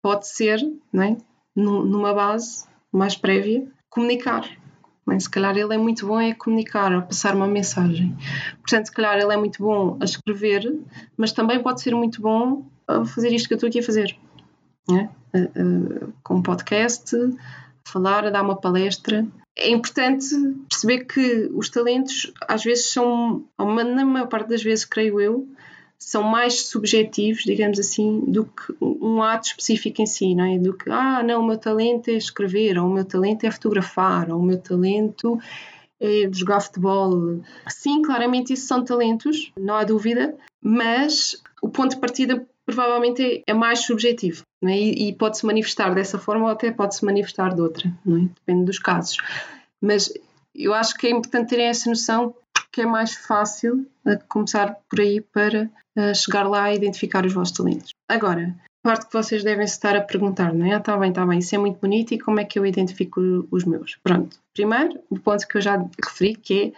pode 0.00 0.26
ser, 0.26 0.60
não 0.90 1.02
é? 1.02 1.16
numa 1.54 2.14
base 2.14 2.64
mais 2.90 3.14
prévia, 3.14 3.70
comunicar. 3.90 4.48
É? 5.10 5.18
Se 5.18 5.28
calhar 5.28 5.58
ele 5.58 5.74
é 5.74 5.78
muito 5.78 6.06
bom 6.06 6.16
a 6.16 6.34
comunicar, 6.34 6.90
a 6.90 7.02
passar 7.02 7.36
uma 7.36 7.46
mensagem. 7.46 8.16
Portanto, 8.62 8.86
se 8.86 8.92
calhar 8.92 9.18
ele 9.18 9.34
é 9.34 9.36
muito 9.36 9.62
bom 9.62 9.98
a 10.00 10.06
escrever, 10.06 10.74
mas 11.18 11.32
também 11.32 11.62
pode 11.62 11.82
ser 11.82 11.94
muito 11.94 12.22
bom 12.22 12.64
a 12.88 13.04
fazer 13.04 13.30
isto 13.30 13.46
que 13.46 13.52
eu 13.52 13.56
estou 13.56 13.68
aqui 13.68 13.80
a 13.80 13.82
fazer. 13.82 14.16
É? 14.90 15.08
Com 16.22 16.36
um 16.36 16.42
podcast, 16.42 17.16
falar, 17.84 18.30
dar 18.30 18.42
uma 18.42 18.56
palestra, 18.56 19.26
é 19.56 19.70
importante 19.70 20.26
perceber 20.68 21.04
que 21.04 21.50
os 21.54 21.70
talentos 21.70 22.32
às 22.46 22.62
vezes 22.62 22.90
são, 22.90 23.44
na 23.58 24.04
maior 24.04 24.28
parte 24.28 24.48
das 24.48 24.62
vezes, 24.62 24.84
creio 24.84 25.20
eu, 25.20 25.48
são 25.98 26.22
mais 26.22 26.66
subjetivos, 26.66 27.42
digamos 27.42 27.78
assim, 27.78 28.20
do 28.26 28.44
que 28.44 28.74
um 28.80 29.22
ato 29.22 29.48
específico 29.48 30.02
em 30.02 30.06
si, 30.06 30.34
não 30.34 30.44
é? 30.44 30.58
Do 30.58 30.74
que, 30.74 30.90
ah, 30.90 31.22
não, 31.22 31.40
o 31.40 31.46
meu 31.46 31.56
talento 31.56 32.08
é 32.08 32.14
escrever, 32.14 32.78
ou 32.78 32.86
o 32.86 32.92
meu 32.92 33.04
talento 33.04 33.44
é 33.44 33.50
fotografar, 33.50 34.30
ou 34.30 34.38
o 34.38 34.44
meu 34.44 34.60
talento 34.60 35.38
é 35.98 36.28
jogar 36.30 36.60
futebol. 36.60 37.40
Sim, 37.68 38.02
claramente 38.02 38.52
isso 38.52 38.66
são 38.66 38.84
talentos, 38.84 39.52
não 39.58 39.74
há 39.74 39.84
dúvida, 39.84 40.36
mas 40.62 41.42
o 41.62 41.68
ponto 41.70 41.94
de 41.94 42.00
partida 42.00 42.46
provavelmente 42.66 43.42
é, 43.46 43.54
mais 43.54 43.86
subjetivo 43.86 44.42
é? 44.64 44.76
e, 44.76 45.12
pode-se 45.12 45.44
manifestar 45.44 45.94
dessa 45.94 46.18
forma 46.18 46.46
ou 46.46 46.50
até 46.50 46.70
pode-se 46.70 47.04
manifestar 47.04 47.54
de 47.54 47.60
outra, 47.60 47.88
é? 47.88 48.10
depende 48.10 48.64
dos 48.64 48.78
casos. 48.78 49.16
Mas 49.80 50.12
eu 50.54 50.72
acho 50.72 50.96
que 50.96 51.06
é 51.06 51.10
importante 51.10 51.50
terem 51.50 51.66
essa 51.66 51.88
noção 51.88 52.34
porque 52.52 52.82
é 52.82 52.86
mais 52.86 53.14
fácil 53.14 53.86
eh, 54.06 54.18
começar 54.28 54.76
por 54.88 55.00
aí 55.00 55.20
para 55.20 55.70
uh, 55.96 56.14
chegar 56.14 56.48
lá 56.48 56.70
e 56.70 56.76
identificar 56.76 57.24
os 57.24 57.32
vossos 57.32 57.56
talentos. 57.56 57.90
Agora, 58.08 58.54
parte 58.82 59.06
que 59.06 59.12
vocês 59.12 59.42
devem 59.42 59.64
estar 59.64 59.96
a 59.96 60.00
perguntar, 60.00 60.52
não 60.52 60.66
é? 60.66 60.74
Ah, 60.74 60.80
tá 60.80 60.96
bem, 60.96 61.12
tá 61.12 61.24
bem, 61.24 61.38
isso 61.38 61.54
é 61.54 61.58
muito 61.58 61.80
bonito 61.80 62.12
e 62.12 62.18
como 62.18 62.38
é 62.38 62.44
que 62.44 62.58
eu 62.58 62.66
identifico 62.66 63.48
os 63.50 63.64
meus? 63.64 63.96
Pronto. 64.02 64.38
Primeiro, 64.54 65.00
o 65.10 65.18
ponto 65.18 65.46
que 65.48 65.56
eu 65.56 65.60
já 65.60 65.82
referi, 66.04 66.34
que 66.34 66.64
é 66.64 66.72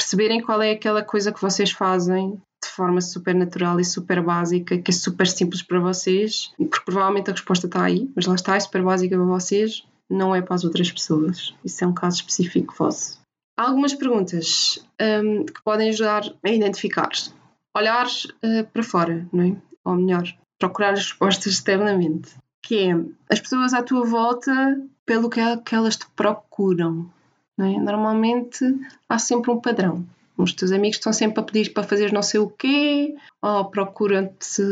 perceberem 0.00 0.40
qual 0.40 0.62
é 0.62 0.70
aquela 0.70 1.04
coisa 1.04 1.30
que 1.30 1.42
vocês 1.42 1.70
fazem 1.70 2.40
de 2.62 2.70
forma 2.70 3.02
super 3.02 3.34
natural 3.34 3.78
e 3.78 3.84
super 3.84 4.22
básica, 4.22 4.78
que 4.78 4.90
é 4.90 4.94
super 4.94 5.26
simples 5.26 5.62
para 5.62 5.78
vocês, 5.78 6.50
porque 6.56 6.80
provavelmente 6.86 7.28
a 7.28 7.34
resposta 7.34 7.66
está 7.66 7.84
aí, 7.84 8.10
mas 8.16 8.24
lá 8.24 8.34
está, 8.34 8.56
é 8.56 8.60
super 8.60 8.82
básica 8.82 9.14
para 9.14 9.24
vocês, 9.26 9.86
não 10.08 10.34
é 10.34 10.40
para 10.40 10.54
as 10.54 10.64
outras 10.64 10.90
pessoas. 10.90 11.54
Isso 11.62 11.84
é 11.84 11.86
um 11.86 11.92
caso 11.92 12.16
específico 12.16 12.74
vosso. 12.76 13.20
Há 13.58 13.68
algumas 13.68 13.92
perguntas 13.92 14.82
um, 15.22 15.44
que 15.44 15.62
podem 15.62 15.90
ajudar 15.90 16.22
a 16.42 16.48
identificar. 16.48 17.10
Olhar 17.76 18.06
uh, 18.06 18.66
para 18.72 18.82
fora, 18.82 19.28
não 19.30 19.44
é? 19.44 19.56
Ou 19.84 19.96
melhor, 19.96 20.24
procurar 20.58 20.94
as 20.94 21.00
respostas 21.00 21.52
externamente. 21.52 22.34
Que 22.62 22.90
é 22.90 22.96
as 23.30 23.40
pessoas 23.40 23.74
à 23.74 23.82
tua 23.82 24.04
volta 24.06 24.80
pelo 25.04 25.28
que, 25.28 25.40
é 25.40 25.56
que 25.58 25.74
elas 25.74 25.96
te 25.96 26.06
procuram. 26.16 27.10
É? 27.60 27.78
Normalmente 27.78 28.64
há 29.08 29.18
sempre 29.18 29.50
um 29.50 29.60
padrão. 29.60 30.04
Os 30.36 30.54
teus 30.54 30.72
amigos 30.72 30.96
estão 30.96 31.12
sempre 31.12 31.40
a 31.40 31.42
pedir 31.42 31.72
para 31.72 31.82
fazer 31.82 32.12
não 32.12 32.22
sei 32.22 32.40
o 32.40 32.48
quê, 32.48 33.14
ou 33.42 33.66
procuram-te, 33.66 34.62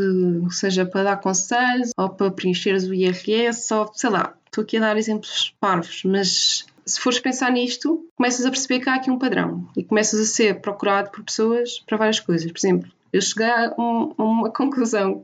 seja 0.49 0.85
para 0.85 1.03
dar 1.03 1.17
conselhos, 1.17 1.91
ou 1.95 2.09
para 2.09 2.31
preencheres 2.31 2.85
o 2.85 2.93
IRS, 2.93 3.71
ou 3.73 3.91
sei 3.93 4.09
lá, 4.09 4.33
estou 4.45 4.63
aqui 4.63 4.77
a 4.77 4.81
dar 4.81 4.97
exemplos 4.97 5.55
parvos, 5.59 6.03
mas 6.03 6.65
se 6.89 6.99
fores 6.99 7.19
pensar 7.19 7.51
nisto, 7.51 8.03
começas 8.15 8.45
a 8.45 8.49
perceber 8.49 8.79
que 8.79 8.89
há 8.89 8.95
aqui 8.95 9.11
um 9.11 9.19
padrão 9.19 9.67
e 9.77 9.83
começas 9.83 10.19
a 10.19 10.25
ser 10.25 10.59
procurado 10.59 11.11
por 11.11 11.23
pessoas 11.23 11.79
para 11.79 11.97
várias 11.97 12.19
coisas. 12.19 12.51
Por 12.51 12.57
exemplo, 12.57 12.91
eu 13.13 13.21
cheguei 13.21 13.49
a, 13.49 13.75
um, 13.77 14.13
uma 14.17 14.49
conclusão 14.51 15.23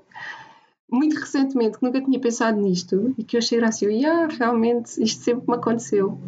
muito 0.89 1.19
recentemente 1.19 1.79
que 1.79 1.83
nunca 1.83 2.01
tinha 2.01 2.19
pensado 2.19 2.61
nisto 2.61 3.15
e 3.17 3.23
que 3.23 3.35
eu 3.35 3.39
achei 3.39 3.57
graça 3.57 3.85
e 3.85 4.05
ah, 4.05 4.27
realmente 4.27 5.01
isto 5.01 5.23
sempre 5.23 5.47
me 5.47 5.55
aconteceu 5.55 6.19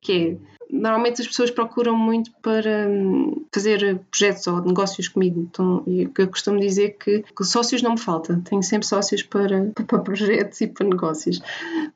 que 0.00 0.12
é 0.12 0.59
normalmente 0.72 1.20
as 1.20 1.26
pessoas 1.26 1.50
procuram 1.50 1.96
muito 1.96 2.30
para 2.42 2.88
hum, 2.88 3.44
fazer 3.52 4.00
projetos 4.10 4.46
ou 4.46 4.60
negócios 4.62 5.08
comigo. 5.08 5.40
Então, 5.40 5.84
eu 5.86 6.28
costumo 6.28 6.58
dizer 6.60 6.96
que, 6.98 7.22
que 7.22 7.44
sócios 7.44 7.82
não 7.82 7.92
me 7.92 8.00
falta. 8.00 8.40
Tenho 8.44 8.62
sempre 8.62 8.86
sócios 8.86 9.22
para, 9.22 9.72
para 9.86 9.98
projetos 9.98 10.60
e 10.60 10.66
para 10.66 10.86
negócios. 10.86 11.40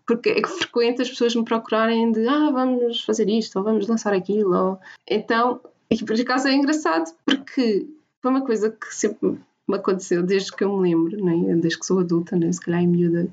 Porque 0.06 0.30
é 0.30 0.46
frequente 0.46 1.02
as 1.02 1.10
pessoas 1.10 1.34
me 1.34 1.44
procurarem 1.44 2.12
de 2.12 2.26
ah, 2.28 2.50
vamos 2.50 3.04
fazer 3.04 3.28
isto, 3.28 3.58
ou 3.58 3.64
vamos 3.64 3.86
lançar 3.86 4.12
aquilo. 4.12 4.54
Ou... 4.54 4.78
Então, 5.08 5.60
e 5.90 6.04
por 6.04 6.18
acaso 6.18 6.48
é 6.48 6.54
engraçado, 6.54 7.12
porque 7.24 7.86
foi 8.20 8.30
uma 8.30 8.44
coisa 8.44 8.70
que 8.70 8.94
sempre 8.94 9.38
me 9.66 9.76
aconteceu 9.76 10.22
desde 10.22 10.52
que 10.52 10.64
eu 10.64 10.76
me 10.76 10.90
lembro, 10.90 11.24
né? 11.24 11.56
desde 11.56 11.78
que 11.78 11.86
sou 11.86 12.00
adulta, 12.00 12.36
né? 12.36 12.52
se 12.52 12.60
calhar 12.60 12.82
em 12.82 12.88
miúda 12.88 13.28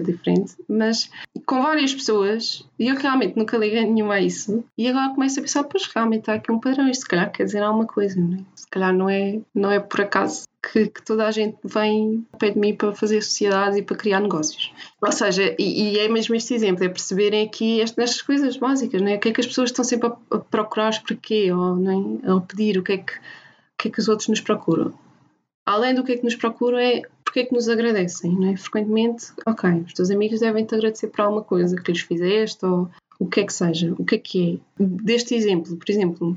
diferente, 0.00 0.56
mas 0.68 1.10
com 1.46 1.62
várias 1.62 1.94
pessoas, 1.94 2.64
e 2.78 2.88
eu 2.88 2.96
realmente 2.96 3.36
nunca 3.36 3.56
liguei 3.56 3.84
nenhuma 3.84 4.14
a 4.14 4.20
isso, 4.20 4.64
e 4.76 4.88
agora 4.88 5.14
começo 5.14 5.38
a 5.38 5.42
pensar, 5.42 5.64
pois 5.64 5.86
realmente 5.86 6.30
há 6.30 6.34
aqui 6.34 6.50
um 6.52 6.60
padrão, 6.60 6.88
isto 6.88 7.02
se 7.02 7.08
calhar 7.08 7.30
quer 7.30 7.44
dizer 7.44 7.62
alguma 7.62 7.86
coisa, 7.86 8.20
não 8.20 8.38
é? 8.38 8.40
Se 8.54 8.66
calhar 8.68 8.94
não 8.94 9.08
é, 9.08 9.40
não 9.54 9.70
é 9.70 9.80
por 9.80 10.00
acaso 10.00 10.48
que, 10.62 10.88
que, 10.88 11.02
toda 11.02 11.26
a 11.26 11.30
gente 11.30 11.56
vem 11.64 12.26
ao 12.32 12.38
pé 12.38 12.50
de 12.50 12.58
mim 12.58 12.74
para 12.74 12.92
fazer 12.92 13.22
sociedades 13.22 13.78
e 13.78 13.82
para 13.82 13.96
criar 13.96 14.20
negócios. 14.20 14.72
Ou 15.00 15.12
seja, 15.12 15.54
e, 15.58 15.94
e 15.94 15.98
é 15.98 16.08
mesmo 16.08 16.34
este 16.34 16.54
exemplo, 16.54 16.84
é 16.84 16.88
perceberem 16.88 17.46
aqui 17.46 17.80
estas 17.80 18.20
coisas 18.20 18.56
básicas, 18.56 19.00
não 19.00 19.08
é? 19.08 19.16
O 19.16 19.20
que 19.20 19.28
é 19.28 19.32
que 19.32 19.40
as 19.40 19.46
pessoas 19.46 19.70
estão 19.70 19.84
sempre 19.84 20.08
a, 20.08 20.38
procurar 20.38 21.00
porquê, 21.02 21.52
ou, 21.52 21.76
não 21.76 22.38
é? 22.38 22.46
pedir, 22.46 22.78
o 22.78 22.82
que, 22.82 22.92
é 22.92 22.98
que, 22.98 23.12
o 23.12 23.78
que 23.78 23.88
é 23.88 23.90
que 23.90 24.00
os 24.00 24.08
outros 24.08 24.28
nos 24.28 24.40
procuram. 24.40 24.92
Além 25.64 25.94
do 25.94 26.02
que 26.02 26.12
é 26.12 26.16
que 26.16 26.24
nos 26.24 26.34
procuram 26.34 26.78
é 26.78 27.02
porque 27.28 27.40
é 27.40 27.44
que 27.44 27.52
nos 27.52 27.68
agradecem, 27.68 28.32
não 28.32 28.48
é? 28.48 28.56
Frequentemente, 28.56 29.26
ok, 29.44 29.82
os 29.86 29.92
teus 29.92 30.10
amigos 30.10 30.40
devem 30.40 30.64
te 30.64 30.74
agradecer 30.74 31.08
por 31.08 31.20
alguma 31.20 31.42
coisa 31.42 31.76
que 31.76 31.92
lhes 31.92 32.00
fizeste 32.00 32.64
ou 32.64 32.88
o 33.18 33.26
que 33.26 33.40
é 33.40 33.44
que 33.44 33.52
seja, 33.52 33.94
o 33.98 34.04
que 34.04 34.14
é 34.14 34.18
que 34.18 34.62
é. 34.80 34.82
Deste 34.82 35.34
exemplo, 35.34 35.76
por 35.76 35.90
exemplo, 35.90 36.36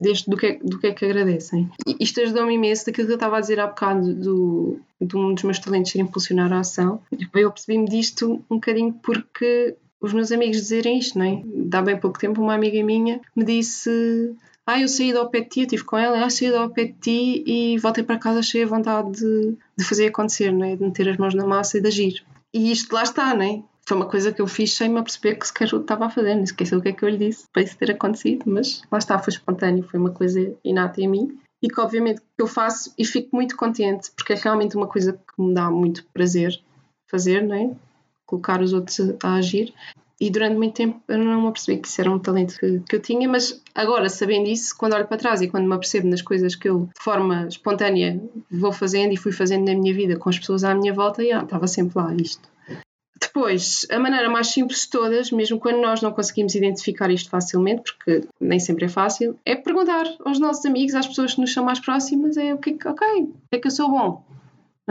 deste, 0.00 0.30
do, 0.30 0.36
que 0.36 0.46
é, 0.46 0.58
do 0.62 0.78
que 0.78 0.86
é 0.86 0.94
que 0.94 1.04
agradecem. 1.04 1.68
Isto 1.98 2.20
ajudou-me 2.20 2.54
imenso 2.54 2.86
daquilo 2.86 3.08
que 3.08 3.12
eu 3.12 3.16
estava 3.16 3.38
a 3.38 3.40
dizer 3.40 3.58
há 3.58 3.66
bocado 3.66 4.14
do, 4.14 4.78
de 5.00 5.16
um 5.16 5.34
dos 5.34 5.42
meus 5.42 5.58
talentos 5.58 5.90
ser 5.90 5.98
impulsionar 5.98 6.52
a 6.52 6.60
ação. 6.60 7.00
Eu 7.34 7.50
percebi-me 7.50 7.88
disto 7.88 8.40
um 8.48 8.54
bocadinho 8.54 8.92
porque 9.02 9.74
os 10.00 10.12
meus 10.12 10.30
amigos 10.30 10.58
dizerem 10.58 11.00
isto, 11.00 11.18
não 11.18 11.26
é? 11.26 11.42
Dá 11.44 11.82
bem 11.82 11.98
pouco 11.98 12.20
tempo 12.20 12.40
uma 12.40 12.54
amiga 12.54 12.80
minha 12.84 13.20
me 13.34 13.44
disse 13.44 14.32
ah, 14.70 14.80
eu 14.80 14.88
saí 14.88 15.12
do 15.12 15.28
pé 15.28 15.40
de 15.40 15.48
ti, 15.48 15.60
eu 15.60 15.64
estive 15.64 15.84
com 15.84 15.98
ela, 15.98 16.24
ah, 16.24 16.30
saí 16.30 16.50
do 16.50 16.70
pé 16.70 16.84
de 16.86 16.92
ti 16.94 17.44
e 17.46 17.78
voltei 17.78 18.04
para 18.04 18.18
casa 18.18 18.42
cheia 18.42 18.64
de 18.64 18.70
vontade 18.70 19.10
de, 19.12 19.56
de 19.76 19.84
fazer 19.84 20.08
acontecer, 20.08 20.52
não 20.52 20.64
é? 20.64 20.76
de 20.76 20.82
meter 20.82 21.08
as 21.08 21.16
mãos 21.16 21.34
na 21.34 21.46
massa 21.46 21.78
e 21.78 21.80
de 21.80 21.88
agir. 21.88 22.24
E 22.52 22.70
isto 22.72 22.92
lá 22.92 23.02
está, 23.02 23.34
não 23.34 23.42
é? 23.42 23.62
Foi 23.86 23.96
uma 23.96 24.06
coisa 24.06 24.32
que 24.32 24.40
eu 24.40 24.46
fiz 24.46 24.74
sem 24.76 24.88
me 24.88 25.02
perceber 25.02 25.36
que 25.36 25.46
sequer 25.46 25.72
eu 25.72 25.80
estava 25.80 26.06
a 26.06 26.10
fazer, 26.10 26.34
não 26.34 26.44
esqueci 26.44 26.74
o 26.74 26.80
que 26.80 26.88
é 26.88 26.92
que 26.92 27.04
eu 27.04 27.08
lhe 27.08 27.18
disse 27.18 27.44
para 27.52 27.62
isso 27.62 27.76
ter 27.76 27.90
acontecido, 27.90 28.44
mas 28.46 28.82
lá 28.90 28.98
está, 28.98 29.18
foi 29.18 29.32
espontâneo, 29.32 29.82
foi 29.82 29.98
uma 29.98 30.10
coisa 30.10 30.54
inata 30.64 31.00
em 31.00 31.08
mim 31.08 31.38
e 31.62 31.68
que 31.68 31.80
obviamente 31.80 32.22
eu 32.38 32.46
faço 32.46 32.94
e 32.96 33.04
fico 33.04 33.34
muito 33.34 33.56
contente 33.56 34.10
porque 34.16 34.32
é 34.32 34.36
realmente 34.36 34.76
uma 34.76 34.86
coisa 34.86 35.12
que 35.12 35.42
me 35.42 35.52
dá 35.52 35.70
muito 35.70 36.04
prazer 36.12 36.62
fazer, 37.08 37.42
não 37.42 37.54
é? 37.54 37.74
Colocar 38.24 38.62
os 38.62 38.72
outros 38.72 39.00
a 39.22 39.34
agir 39.34 39.74
e 40.20 40.30
durante 40.30 40.56
muito 40.56 40.74
tempo 40.74 41.00
eu 41.08 41.16
não 41.16 41.40
me 41.42 41.48
apercebi 41.48 41.80
que 41.80 41.88
isso 41.88 42.00
era 42.00 42.10
um 42.10 42.18
talento 42.18 42.58
que, 42.58 42.80
que, 42.80 42.96
eu 42.96 43.00
tinha, 43.00 43.26
mas 43.26 43.62
agora, 43.74 44.08
sabendo 44.10 44.48
isso, 44.48 44.76
quando 44.76 44.92
olho 44.92 45.06
para 45.06 45.16
trás 45.16 45.40
e 45.40 45.48
quando 45.48 45.66
me 45.66 45.74
apercebo 45.74 46.08
nas 46.08 46.20
coisas 46.20 46.54
que 46.54 46.68
eu, 46.68 46.90
de 46.94 47.02
forma 47.02 47.46
espontânea, 47.48 48.20
vou 48.50 48.70
fazendo 48.70 49.14
e 49.14 49.16
fui 49.16 49.32
fazendo 49.32 49.66
na 49.66 49.74
minha 49.74 49.94
vida 49.94 50.16
com 50.16 50.28
as 50.28 50.38
pessoas 50.38 50.62
à 50.62 50.74
minha 50.74 50.92
volta, 50.92 51.24
já, 51.26 51.42
estava 51.42 51.66
sempre 51.66 51.98
lá 51.98 52.14
isto. 52.14 52.48
Depois, 53.18 53.86
a 53.90 53.98
maneira 53.98 54.28
mais 54.28 54.48
simples 54.48 54.82
de 54.82 54.90
todas, 54.90 55.30
mesmo 55.30 55.58
quando 55.58 55.80
nós 55.80 56.02
não 56.02 56.10
conseguimos 56.10 56.54
identificar 56.54 57.10
isto 57.10 57.30
facilmente, 57.30 57.94
porque 57.94 58.26
nem 58.40 58.58
sempre 58.58 58.86
é 58.86 58.88
fácil, 58.88 59.38
é 59.44 59.54
perguntar 59.54 60.04
aos 60.24 60.38
nossos 60.38 60.64
amigos, 60.66 60.94
às 60.94 61.06
pessoas 61.06 61.34
que 61.34 61.40
nos 61.40 61.52
são 61.52 61.64
mais 61.64 61.78
próximas, 61.78 62.36
é 62.36 62.52
o 62.52 62.58
que 62.58 62.76
ok, 62.86 63.28
é 63.52 63.58
que 63.58 63.66
eu 63.66 63.70
sou 63.70 63.90
bom? 63.90 64.24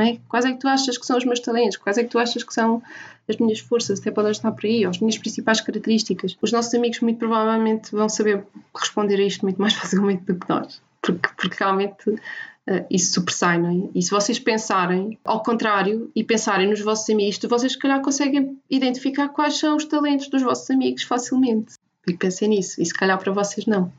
É? 0.02 0.18
Quais 0.28 0.46
é 0.46 0.52
que 0.52 0.60
tu 0.60 0.68
achas 0.68 0.98
que 0.98 1.06
são 1.06 1.18
os 1.18 1.26
meus 1.26 1.40
talentos? 1.40 1.78
Quais 1.78 1.98
é 1.98 2.04
que 2.04 2.10
tu 2.10 2.20
achas 2.20 2.44
que 2.44 2.54
são 2.54 2.82
as 3.28 3.38
minhas 3.38 3.60
forças? 3.60 4.00
Até 4.00 4.12
podem 4.12 4.32
estar 4.32 4.52
por 4.52 4.66
aí, 4.66 4.86
ou 4.86 4.90
as 4.90 5.00
minhas 5.00 5.18
principais 5.18 5.62
características. 5.62 6.38
Os 6.42 6.52
nossos 6.52 6.74
amigos, 6.74 7.00
muito 7.02 7.18
provavelmente, 7.18 7.92
vão 7.92 8.10
saber 8.10 8.44
responder 8.76 9.20
a 9.20 9.24
isto 9.24 9.44
muito 9.44 9.60
mais 9.60 9.74
facilmente 9.76 10.24
do 10.24 10.36
que 10.36 10.50
nós, 10.50 10.82
porque, 11.02 11.30
porque 11.38 11.56
realmente 11.60 12.10
uh, 12.10 12.86
isso 12.90 13.14
sobressai, 13.14 13.58
não 13.58 13.70
é? 13.70 13.90
E 13.96 14.02
se 14.02 14.12
vocês 14.12 14.40
pensarem 14.40 15.18
ao 15.24 15.44
contrário 15.44 16.12
e 16.16 16.24
pensarem 16.24 16.70
nos 16.70 16.82
vossos 16.82 17.10
amigos, 17.10 17.40
vocês, 17.44 17.74
se 17.74 17.80
calhar, 17.80 18.02
conseguem 18.02 18.58
identificar 18.70 19.30
quais 19.30 19.58
são 19.58 19.76
os 19.76 19.86
talentos 19.86 20.28
dos 20.30 20.42
vossos 20.42 20.70
amigos 20.70 21.04
facilmente. 21.04 21.74
E 22.08 22.14
pensem 22.14 22.50
nisso, 22.50 22.82
e 22.82 22.86
se 22.86 22.94
calhar 22.94 23.18
para 23.20 23.32
vocês 23.32 23.66
não. 23.66 23.92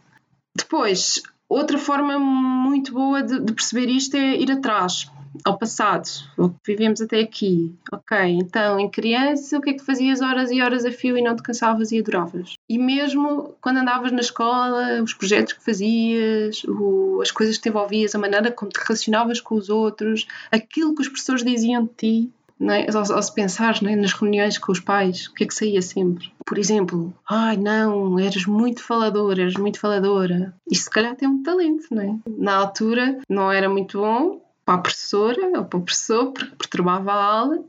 Depois, 0.57 1.23
outra 1.49 1.79
forma 1.79 2.19
muito 2.19 2.93
boa 2.93 3.23
de, 3.23 3.41
de 3.41 3.53
perceber 3.53 3.89
isto 3.89 4.17
é 4.17 4.37
ir 4.37 4.51
atrás 4.51 5.11
ao 5.45 5.59
passado, 5.59 6.09
o 6.37 6.49
que 6.49 6.57
vivemos 6.67 7.01
até 7.01 7.21
aqui. 7.21 7.75
Ok, 7.93 8.17
então 8.19 8.79
em 8.79 8.91
criança 8.91 9.59
o 9.59 9.61
que 9.61 9.71
é 9.71 9.73
que 9.75 9.85
fazias 9.85 10.21
horas 10.21 10.51
e 10.51 10.61
horas 10.61 10.85
a 10.85 10.91
fio 10.91 11.17
e 11.17 11.23
não 11.23 11.37
te 11.37 11.43
cansavas 11.43 11.93
e 11.93 11.99
adoravas? 11.99 12.55
E 12.69 12.79
mesmo 12.79 13.55
quando 13.61 13.79
andavas 13.79 14.13
na 14.13 14.21
escola, 14.21 15.03
os 15.03 15.15
projetos 15.15 15.53
que 15.55 15.65
fazias, 15.65 16.63
o, 16.65 17.21
as 17.23 17.31
coisas 17.31 17.57
que 17.57 17.63
te 17.63 17.69
envolvias, 17.69 18.15
a 18.15 18.19
maneira 18.19 18.51
como 18.51 18.71
te 18.71 18.79
relacionavas 18.79 19.41
com 19.41 19.55
os 19.55 19.69
outros, 19.69 20.27
aquilo 20.51 20.95
que 20.95 21.03
os 21.03 21.09
professores 21.09 21.45
diziam 21.45 21.85
de 21.85 21.91
ti, 21.97 22.33
é? 22.69 22.95
ao, 22.95 23.13
ao 23.15 23.23
se 23.23 23.35
pensar 23.35 23.83
é? 23.83 23.97
nas 23.97 24.13
reuniões 24.13 24.59
com 24.59 24.73
os 24.73 24.81
pais, 24.81 25.27
o 25.27 25.35
que 25.35 25.45
é 25.45 25.47
que 25.47 25.55
saía 25.55 25.81
sempre? 25.81 26.31
Por 26.45 26.59
exemplo, 26.59 27.15
ai 27.29 27.57
não, 27.57 28.19
eras 28.19 28.45
muito 28.45 28.83
faladora, 28.83 29.43
eras 29.43 29.55
muito 29.55 29.81
faladora. 29.81 30.55
Isto 30.71 30.85
se 30.85 30.91
calhar 30.91 31.17
tem 31.17 31.29
um 31.29 31.43
talento, 31.43 31.87
não 31.91 32.03
é? 32.03 32.19
Na 32.29 32.57
altura 32.57 33.19
não 33.29 33.51
era 33.51 33.69
muito 33.69 34.01
bom, 34.01 34.43
para 34.71 34.77
a 34.77 34.83
professora 34.83 35.59
ou 35.59 35.65
para 35.65 35.79
o 35.81 35.83
professor, 35.83 36.33
porque 36.33 36.55
perturbava 36.55 37.11
a 37.11 37.25
aula, 37.25 37.65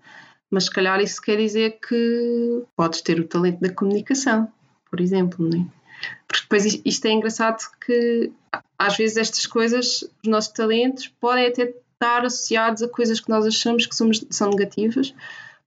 mas 0.51 0.65
se 0.65 0.71
calhar 0.71 1.01
isso 1.01 1.19
quer 1.19 1.35
dizer 1.37 1.79
que 1.79 2.63
podes 2.75 3.01
ter 3.01 3.19
o 3.19 3.27
talento 3.27 3.59
da 3.59 3.73
comunicação, 3.73 4.47
por 4.87 5.01
exemplo, 5.01 5.49
não 5.49 5.61
é? 5.61 5.65
Porque 6.27 6.43
depois 6.43 6.79
isto 6.85 7.05
é 7.07 7.11
engraçado 7.11 7.65
que 7.83 8.31
às 8.77 8.95
vezes 8.97 9.17
estas 9.17 9.47
coisas, 9.47 10.03
os 10.23 10.29
nossos 10.29 10.51
talentos, 10.51 11.07
podem 11.07 11.47
até 11.47 11.73
estar 11.93 12.23
associados 12.23 12.83
a 12.83 12.87
coisas 12.87 13.19
que 13.19 13.29
nós 13.29 13.47
achamos 13.47 13.87
que 13.87 13.95
somos, 13.95 14.23
são 14.29 14.51
negativas, 14.51 15.11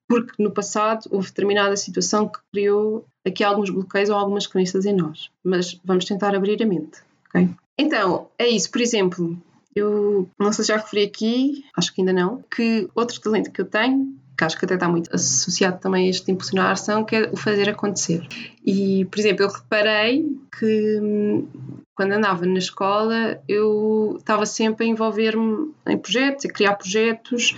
porque 0.07 0.41
no 0.41 0.53
passado 0.53 1.09
houve 1.11 1.29
determinada 1.31 1.77
situação 1.77 2.29
que 2.29 2.39
criou 2.53 3.05
aqui 3.27 3.43
alguns 3.43 3.71
bloqueios 3.71 4.09
ou 4.09 4.17
algumas 4.17 4.47
crenças 4.47 4.87
em 4.87 4.95
nós. 4.95 5.31
Mas 5.43 5.81
vamos 5.85 6.05
tentar 6.05 6.33
abrir 6.33 6.63
a 6.63 6.67
mente, 6.67 7.01
ok? 7.29 7.51
Então, 7.77 8.29
é 8.39 8.47
isso. 8.47 8.71
Por 8.71 8.81
exemplo, 8.81 9.37
eu 9.75 10.29
não 10.39 10.53
sei 10.53 10.65
se 10.65 10.69
já 10.69 10.77
referi 10.77 11.05
aqui, 11.05 11.65
acho 11.77 11.93
que 11.95 12.01
ainda 12.01 12.13
não, 12.13 12.43
que 12.55 12.89
outro 12.95 13.21
talento 13.21 13.51
que 13.51 13.61
eu 13.61 13.67
tenho 13.67 14.15
que 14.37 14.45
acho 14.45 14.59
que 14.59 14.65
até 14.65 14.75
está 14.75 14.89
muito 14.89 15.15
associado 15.15 15.79
também 15.79 16.07
a 16.07 16.11
este 16.11 16.31
impulsionar 16.31 16.67
a 16.67 16.73
ação, 16.73 17.05
que 17.05 17.17
é 17.17 17.31
o 17.33 17.37
fazer 17.37 17.69
acontecer. 17.69 18.27
E, 18.65 19.05
por 19.05 19.19
exemplo, 19.19 19.45
eu 19.45 19.49
reparei 19.49 20.27
que 20.59 21.01
hum, 21.01 21.47
quando 21.95 22.13
andava 22.13 22.45
na 22.45 22.59
escola 22.59 23.41
eu 23.49 24.17
estava 24.19 24.45
sempre 24.45 24.87
a 24.87 24.89
envolver-me 24.89 25.73
em 25.87 25.99
projetos, 25.99 26.45
a 26.45 26.49
criar 26.49 26.75
projetos 26.75 27.57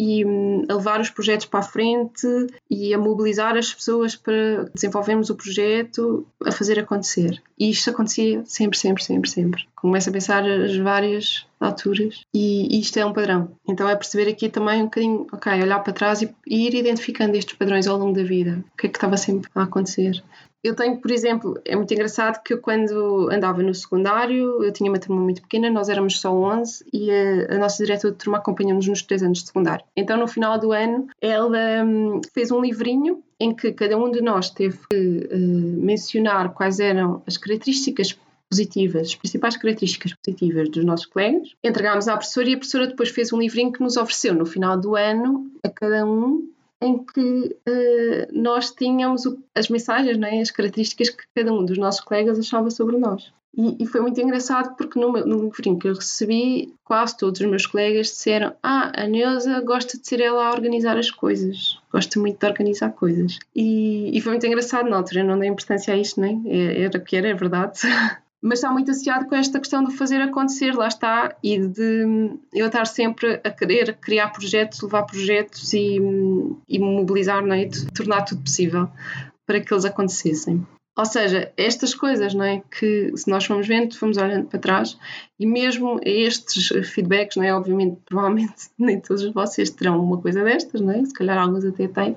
e 0.00 0.24
hum, 0.24 0.64
a 0.66 0.74
levar 0.76 0.98
os 0.98 1.10
projetos 1.10 1.44
para 1.44 1.60
a 1.60 1.62
frente 1.62 2.26
e 2.70 2.94
a 2.94 2.98
mobilizar 2.98 3.54
as 3.58 3.74
pessoas 3.74 4.16
para 4.16 4.64
desenvolvermos 4.74 5.28
o 5.28 5.34
projeto, 5.34 6.26
a 6.42 6.50
fazer 6.50 6.78
acontecer. 6.78 7.42
E 7.58 7.68
isto 7.68 7.90
acontecia 7.90 8.42
sempre, 8.46 8.78
sempre, 8.78 9.04
sempre, 9.04 9.28
sempre. 9.28 9.68
Começo 9.76 10.08
a 10.08 10.12
pensar 10.12 10.42
as 10.48 10.74
várias 10.78 11.46
alturas 11.60 12.22
e 12.32 12.80
isto 12.80 12.98
é 12.98 13.04
um 13.04 13.12
padrão. 13.12 13.50
Então 13.68 13.86
é 13.86 13.94
perceber 13.94 14.30
aqui 14.30 14.48
também 14.48 14.80
um 14.80 14.86
bocadinho, 14.86 15.26
ok, 15.30 15.52
olhar 15.62 15.80
para 15.80 15.92
trás 15.92 16.22
e, 16.22 16.34
e 16.46 16.66
ir 16.66 16.74
identificando 16.74 17.36
estes 17.36 17.54
padrões 17.54 17.86
ao 17.86 17.98
longo 17.98 18.14
da 18.14 18.24
vida. 18.24 18.64
O 18.72 18.76
que 18.78 18.86
é 18.86 18.88
que 18.88 18.96
estava 18.96 19.18
sempre 19.18 19.50
a 19.54 19.64
acontecer? 19.64 20.24
Eu 20.62 20.74
tenho, 20.74 21.00
por 21.00 21.10
exemplo, 21.10 21.58
é 21.64 21.74
muito 21.74 21.92
engraçado 21.92 22.42
que 22.42 22.52
eu 22.52 22.58
quando 22.58 23.30
andava 23.30 23.62
no 23.62 23.74
secundário, 23.74 24.62
eu 24.62 24.72
tinha 24.72 24.90
uma 24.90 24.98
turma 24.98 25.20
muito 25.20 25.40
pequena, 25.40 25.70
nós 25.70 25.88
éramos 25.88 26.20
só 26.20 26.32
11 26.32 26.84
e 26.92 27.10
a, 27.10 27.54
a 27.54 27.58
nossa 27.58 27.84
diretora 27.84 28.12
de 28.12 28.18
turma 28.18 28.38
acompanhou-nos 28.38 28.86
nos 28.86 29.02
três 29.02 29.22
anos 29.22 29.38
de 29.38 29.46
secundário. 29.46 29.84
Então 29.96 30.18
no 30.18 30.28
final 30.28 30.58
do 30.58 30.72
ano 30.72 31.06
ela 31.20 31.84
hum, 31.84 32.20
fez 32.34 32.50
um 32.50 32.60
livrinho 32.60 33.22
em 33.38 33.54
que 33.54 33.72
cada 33.72 33.96
um 33.96 34.10
de 34.10 34.20
nós 34.20 34.50
teve 34.50 34.78
que 34.90 35.28
uh, 35.32 35.82
mencionar 35.82 36.52
quais 36.52 36.78
eram 36.78 37.22
as 37.26 37.38
características 37.38 38.18
positivas, 38.50 39.08
as 39.08 39.14
principais 39.14 39.56
características 39.56 40.12
positivas 40.12 40.68
dos 40.68 40.84
nossos 40.84 41.06
colegas. 41.06 41.54
Entregámos 41.64 42.08
à 42.08 42.16
professora 42.16 42.50
e 42.50 42.54
a 42.54 42.58
professora 42.58 42.86
depois 42.88 43.08
fez 43.08 43.32
um 43.32 43.38
livrinho 43.38 43.72
que 43.72 43.80
nos 43.80 43.96
ofereceu 43.96 44.34
no 44.34 44.44
final 44.44 44.78
do 44.78 44.96
ano 44.96 45.50
a 45.64 45.70
cada 45.70 46.04
um 46.04 46.50
em 46.80 47.04
que 47.04 47.56
uh, 47.68 48.26
nós 48.32 48.70
tínhamos 48.70 49.26
o, 49.26 49.38
as 49.54 49.68
mensagens, 49.68 50.20
é? 50.20 50.40
as 50.40 50.50
características 50.50 51.10
que 51.10 51.24
cada 51.34 51.52
um 51.52 51.64
dos 51.64 51.78
nossos 51.78 52.00
colegas 52.00 52.38
achava 52.38 52.70
sobre 52.70 52.96
nós. 52.96 53.32
E, 53.56 53.82
e 53.82 53.86
foi 53.86 54.00
muito 54.00 54.20
engraçado 54.20 54.76
porque 54.76 54.98
no, 54.98 55.12
meu, 55.12 55.26
no 55.26 55.44
livrinho 55.44 55.78
que 55.78 55.88
eu 55.88 55.94
recebi, 55.94 56.72
quase 56.84 57.16
todos 57.16 57.40
os 57.40 57.46
meus 57.46 57.66
colegas 57.66 58.06
disseram: 58.06 58.54
Ah, 58.62 58.92
a 58.94 59.06
Neuza 59.06 59.60
gosta 59.60 59.98
de 59.98 60.06
ser 60.06 60.20
ela 60.20 60.46
a 60.46 60.52
organizar 60.52 60.96
as 60.96 61.10
coisas, 61.10 61.78
gosta 61.92 62.20
muito 62.20 62.38
de 62.38 62.46
organizar 62.46 62.92
coisas. 62.92 63.38
E, 63.54 64.16
e 64.16 64.20
foi 64.20 64.32
muito 64.32 64.46
engraçado 64.46 64.88
na 64.88 64.96
altura, 64.96 65.20
eu 65.20 65.26
não 65.26 65.38
dei 65.38 65.48
importância 65.48 65.92
a 65.92 65.96
isto, 65.96 66.20
nem 66.20 66.42
é? 66.46 66.82
era 66.82 66.96
o 66.96 67.02
que 67.02 67.16
era, 67.16 67.28
é 67.28 67.34
verdade. 67.34 67.80
mas 68.42 68.58
está 68.58 68.70
muito 68.70 68.90
associado 68.90 69.26
com 69.26 69.34
esta 69.34 69.58
questão 69.58 69.84
de 69.84 69.96
fazer 69.96 70.20
acontecer, 70.22 70.74
lá 70.74 70.88
está, 70.88 71.36
e 71.42 71.58
de 71.58 72.38
eu 72.54 72.66
estar 72.66 72.86
sempre 72.86 73.40
a 73.44 73.50
querer 73.50 73.96
criar 74.00 74.30
projetos, 74.30 74.80
levar 74.80 75.02
projetos 75.02 75.72
e, 75.72 75.98
e 76.68 76.78
mobilizar, 76.78 77.44
não 77.44 77.54
é? 77.54 77.66
de 77.66 77.86
tornar 77.92 78.22
tudo 78.22 78.42
possível 78.42 78.88
para 79.46 79.60
que 79.60 79.72
eles 79.72 79.84
acontecessem. 79.84 80.66
Ou 80.96 81.04
seja, 81.06 81.52
estas 81.56 81.94
coisas, 81.94 82.34
não 82.34 82.44
é? 82.44 82.62
Que 82.70 83.16
se 83.16 83.28
nós 83.30 83.44
formos 83.44 83.66
vendo, 83.66 83.96
fomos 83.96 84.16
olhando 84.16 84.48
para 84.48 84.58
trás 84.58 84.98
e 85.38 85.46
mesmo 85.46 85.98
estes 86.04 86.68
feedbacks, 86.88 87.36
não 87.36 87.44
é? 87.44 87.54
Obviamente, 87.54 87.98
provavelmente 88.04 88.68
nem 88.78 89.00
todos 89.00 89.24
vocês 89.32 89.70
terão 89.70 90.02
uma 90.02 90.20
coisa 90.20 90.42
destas, 90.44 90.80
não 90.80 90.92
é? 90.92 91.04
Se 91.04 91.12
calhar 91.12 91.38
alguns 91.38 91.64
até 91.64 91.88
têm, 91.88 92.16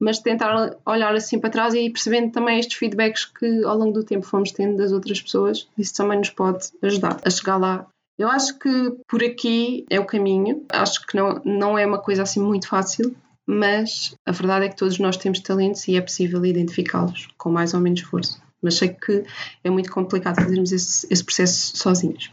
mas 0.00 0.18
tentar 0.18 0.76
olhar 0.86 1.14
assim 1.14 1.38
para 1.38 1.50
trás 1.50 1.74
e 1.74 1.80
ir 1.80 1.90
percebendo 1.90 2.32
também 2.32 2.58
estes 2.58 2.78
feedbacks 2.78 3.26
que 3.26 3.64
ao 3.64 3.76
longo 3.76 3.92
do 3.92 4.02
tempo 4.02 4.26
fomos 4.26 4.50
tendo 4.50 4.78
das 4.78 4.92
outras 4.92 5.20
pessoas, 5.20 5.68
isso 5.76 5.94
também 5.94 6.18
nos 6.18 6.30
pode 6.30 6.70
ajudar 6.82 7.20
a 7.22 7.30
chegar 7.30 7.58
lá. 7.58 7.86
Eu 8.18 8.28
acho 8.28 8.58
que 8.58 8.96
por 9.06 9.22
aqui 9.22 9.84
é 9.90 10.00
o 10.00 10.06
caminho, 10.06 10.64
acho 10.70 11.06
que 11.06 11.16
não, 11.16 11.40
não 11.44 11.78
é 11.78 11.86
uma 11.86 11.98
coisa 11.98 12.22
assim 12.22 12.40
muito 12.40 12.66
fácil, 12.66 13.14
mas 13.46 14.14
a 14.26 14.32
verdade 14.32 14.66
é 14.66 14.68
que 14.68 14.76
todos 14.76 14.98
nós 14.98 15.16
temos 15.16 15.40
talentos 15.40 15.86
e 15.86 15.96
é 15.96 16.00
possível 16.00 16.44
identificá-los 16.44 17.28
com 17.36 17.50
mais 17.50 17.74
ou 17.74 17.80
menos 17.80 18.00
esforço. 18.00 18.42
Mas 18.62 18.74
sei 18.74 18.88
que 18.88 19.24
é 19.64 19.70
muito 19.70 19.90
complicado 19.90 20.36
fazermos 20.36 20.70
esse, 20.72 21.06
esse 21.10 21.24
processo 21.24 21.76
sozinhos. 21.76 22.30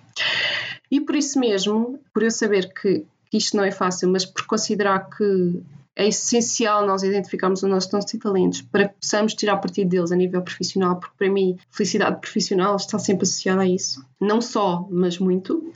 E 0.91 1.01
por 1.01 1.15
isso 1.15 1.39
mesmo, 1.39 1.99
por 2.13 2.23
eu 2.23 2.32
saber 2.32 2.71
que 2.73 3.06
isto 3.32 3.58
não 3.58 3.63
é 3.63 3.71
fácil, 3.71 4.10
mas 4.10 4.25
por 4.25 4.45
considerar 4.45 5.10
que 5.10 5.62
é 5.97 6.07
essencial 6.07 6.86
nós 6.86 7.01
identificarmos 7.01 7.63
os 7.63 7.69
nossos 7.69 7.89
dons 7.89 8.13
e 8.13 8.19
talentos 8.19 8.62
para 8.62 8.88
que 8.88 8.95
possamos 9.01 9.33
tirar 9.33 9.57
partido 9.57 9.89
deles 9.89 10.12
a 10.12 10.15
nível 10.15 10.41
profissional, 10.43 10.97
porque 10.97 11.15
para 11.17 11.29
mim 11.29 11.57
felicidade 11.71 12.21
profissional 12.21 12.75
está 12.75 12.99
sempre 12.99 13.23
associada 13.23 13.62
a 13.62 13.67
isso. 13.67 14.05
Não 14.21 14.39
só, 14.39 14.88
mas 14.91 15.17
muito. 15.17 15.73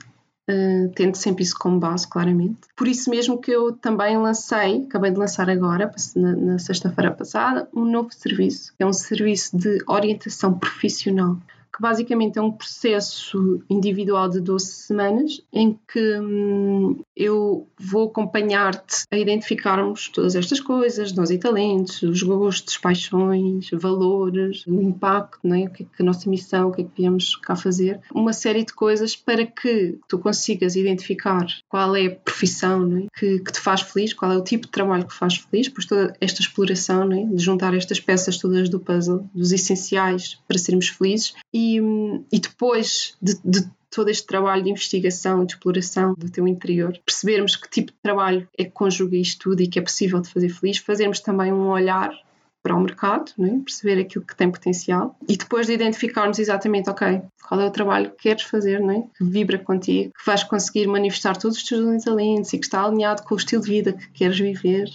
Uh, 0.50 0.90
tendo 0.96 1.14
sempre 1.14 1.44
isso 1.44 1.56
como 1.56 1.78
base, 1.78 2.06
claramente. 2.06 2.58
Por 2.76 2.88
isso 2.88 3.08
mesmo 3.08 3.40
que 3.40 3.52
eu 3.52 3.72
também 3.72 4.18
lancei, 4.18 4.84
acabei 4.88 5.12
de 5.12 5.16
lançar 5.16 5.48
agora, 5.48 5.90
na, 6.16 6.34
na 6.34 6.58
sexta-feira 6.58 7.12
passada, 7.12 7.68
um 7.72 7.84
novo 7.84 8.12
serviço, 8.12 8.74
é 8.76 8.84
um 8.84 8.92
serviço 8.92 9.56
de 9.56 9.78
orientação 9.86 10.58
profissional 10.58 11.38
que 11.74 11.80
basicamente 11.80 12.38
é 12.38 12.42
um 12.42 12.52
processo 12.52 13.62
individual 13.68 14.28
de 14.28 14.40
12 14.40 14.66
semanas 14.66 15.40
em 15.50 15.78
que 15.88 16.18
hum, 16.18 17.00
eu 17.16 17.68
vou 17.78 18.08
acompanhar-te 18.08 19.04
a 19.10 19.18
identificarmos 19.18 20.08
todas 20.08 20.36
estas 20.36 20.60
coisas, 20.60 21.12
nós 21.12 21.30
e 21.30 21.38
talentos, 21.38 22.02
os 22.02 22.22
gostos, 22.22 22.78
paixões, 22.78 23.70
valores, 23.72 24.66
o 24.66 24.80
impacto, 24.80 25.40
não 25.42 25.56
é? 25.56 25.64
o 25.64 25.70
que 25.70 25.82
é 25.82 25.86
que 25.86 26.02
a 26.02 26.04
nossa 26.04 26.28
missão, 26.28 26.68
o 26.68 26.72
que 26.72 26.82
é 26.82 26.84
que 26.84 26.90
viemos 26.96 27.36
cá 27.36 27.56
fazer, 27.56 28.00
uma 28.14 28.32
série 28.32 28.64
de 28.64 28.72
coisas 28.72 29.16
para 29.16 29.46
que 29.46 29.98
tu 30.08 30.18
consigas 30.18 30.76
identificar 30.76 31.46
qual 31.68 31.96
é 31.96 32.06
a 32.06 32.14
profissão 32.14 32.96
é? 32.96 33.06
que, 33.18 33.40
que, 33.40 33.52
te 33.52 33.60
faz 33.60 33.80
feliz, 33.82 34.12
qual 34.12 34.32
é 34.32 34.36
o 34.36 34.44
tipo 34.44 34.66
de 34.66 34.72
trabalho 34.72 35.06
que 35.06 35.14
faz 35.14 35.36
feliz, 35.36 35.68
pois 35.68 35.86
toda 35.86 36.14
esta 36.20 36.40
exploração 36.40 37.10
é? 37.12 37.24
de 37.24 37.42
juntar 37.42 37.74
estas 37.74 38.00
peças 38.00 38.38
todas 38.38 38.68
do 38.68 38.78
puzzle, 38.78 39.28
dos 39.34 39.52
essenciais 39.52 40.38
para 40.46 40.58
sermos 40.58 40.88
felizes 40.88 41.34
e 41.52 41.72
e, 41.72 41.80
e 42.32 42.40
depois 42.40 43.14
de, 43.20 43.34
de 43.44 43.70
todo 43.92 44.08
este 44.08 44.26
trabalho 44.26 44.64
de 44.64 44.70
investigação, 44.70 45.44
de 45.44 45.52
exploração 45.52 46.14
do 46.16 46.30
teu 46.30 46.48
interior, 46.48 46.98
percebermos 47.04 47.54
que 47.54 47.68
tipo 47.68 47.92
de 47.92 47.98
trabalho 48.02 48.48
é 48.58 48.64
que 48.64 48.70
conjuga 48.70 49.16
isto 49.16 49.50
tudo 49.50 49.62
e 49.62 49.68
que 49.68 49.78
é 49.78 49.82
possível 49.82 50.20
te 50.20 50.32
fazer 50.32 50.48
feliz, 50.48 50.78
fazermos 50.78 51.20
também 51.20 51.52
um 51.52 51.68
olhar 51.68 52.10
para 52.62 52.76
o 52.76 52.80
mercado, 52.80 53.32
é? 53.40 53.58
perceber 53.64 54.00
aquilo 54.00 54.24
que 54.24 54.36
tem 54.36 54.50
potencial 54.50 55.16
e 55.28 55.36
depois 55.36 55.66
de 55.66 55.74
identificarmos 55.74 56.38
exatamente, 56.38 56.88
ok, 56.88 57.20
qual 57.46 57.60
é 57.60 57.66
o 57.66 57.70
trabalho 57.70 58.10
que 58.12 58.22
queres 58.22 58.44
fazer, 58.44 58.80
é? 58.80 59.02
que 59.16 59.24
vibra 59.24 59.58
contigo, 59.58 60.12
que 60.16 60.24
vais 60.24 60.44
conseguir 60.44 60.86
manifestar 60.86 61.36
todos 61.36 61.58
os 61.58 61.64
teus 61.64 62.04
talentos 62.04 62.52
e 62.52 62.58
que 62.58 62.64
está 62.64 62.84
alinhado 62.84 63.24
com 63.24 63.34
o 63.34 63.38
estilo 63.38 63.62
de 63.62 63.68
vida 63.68 63.92
que 63.92 64.08
queres 64.10 64.38
viver, 64.38 64.88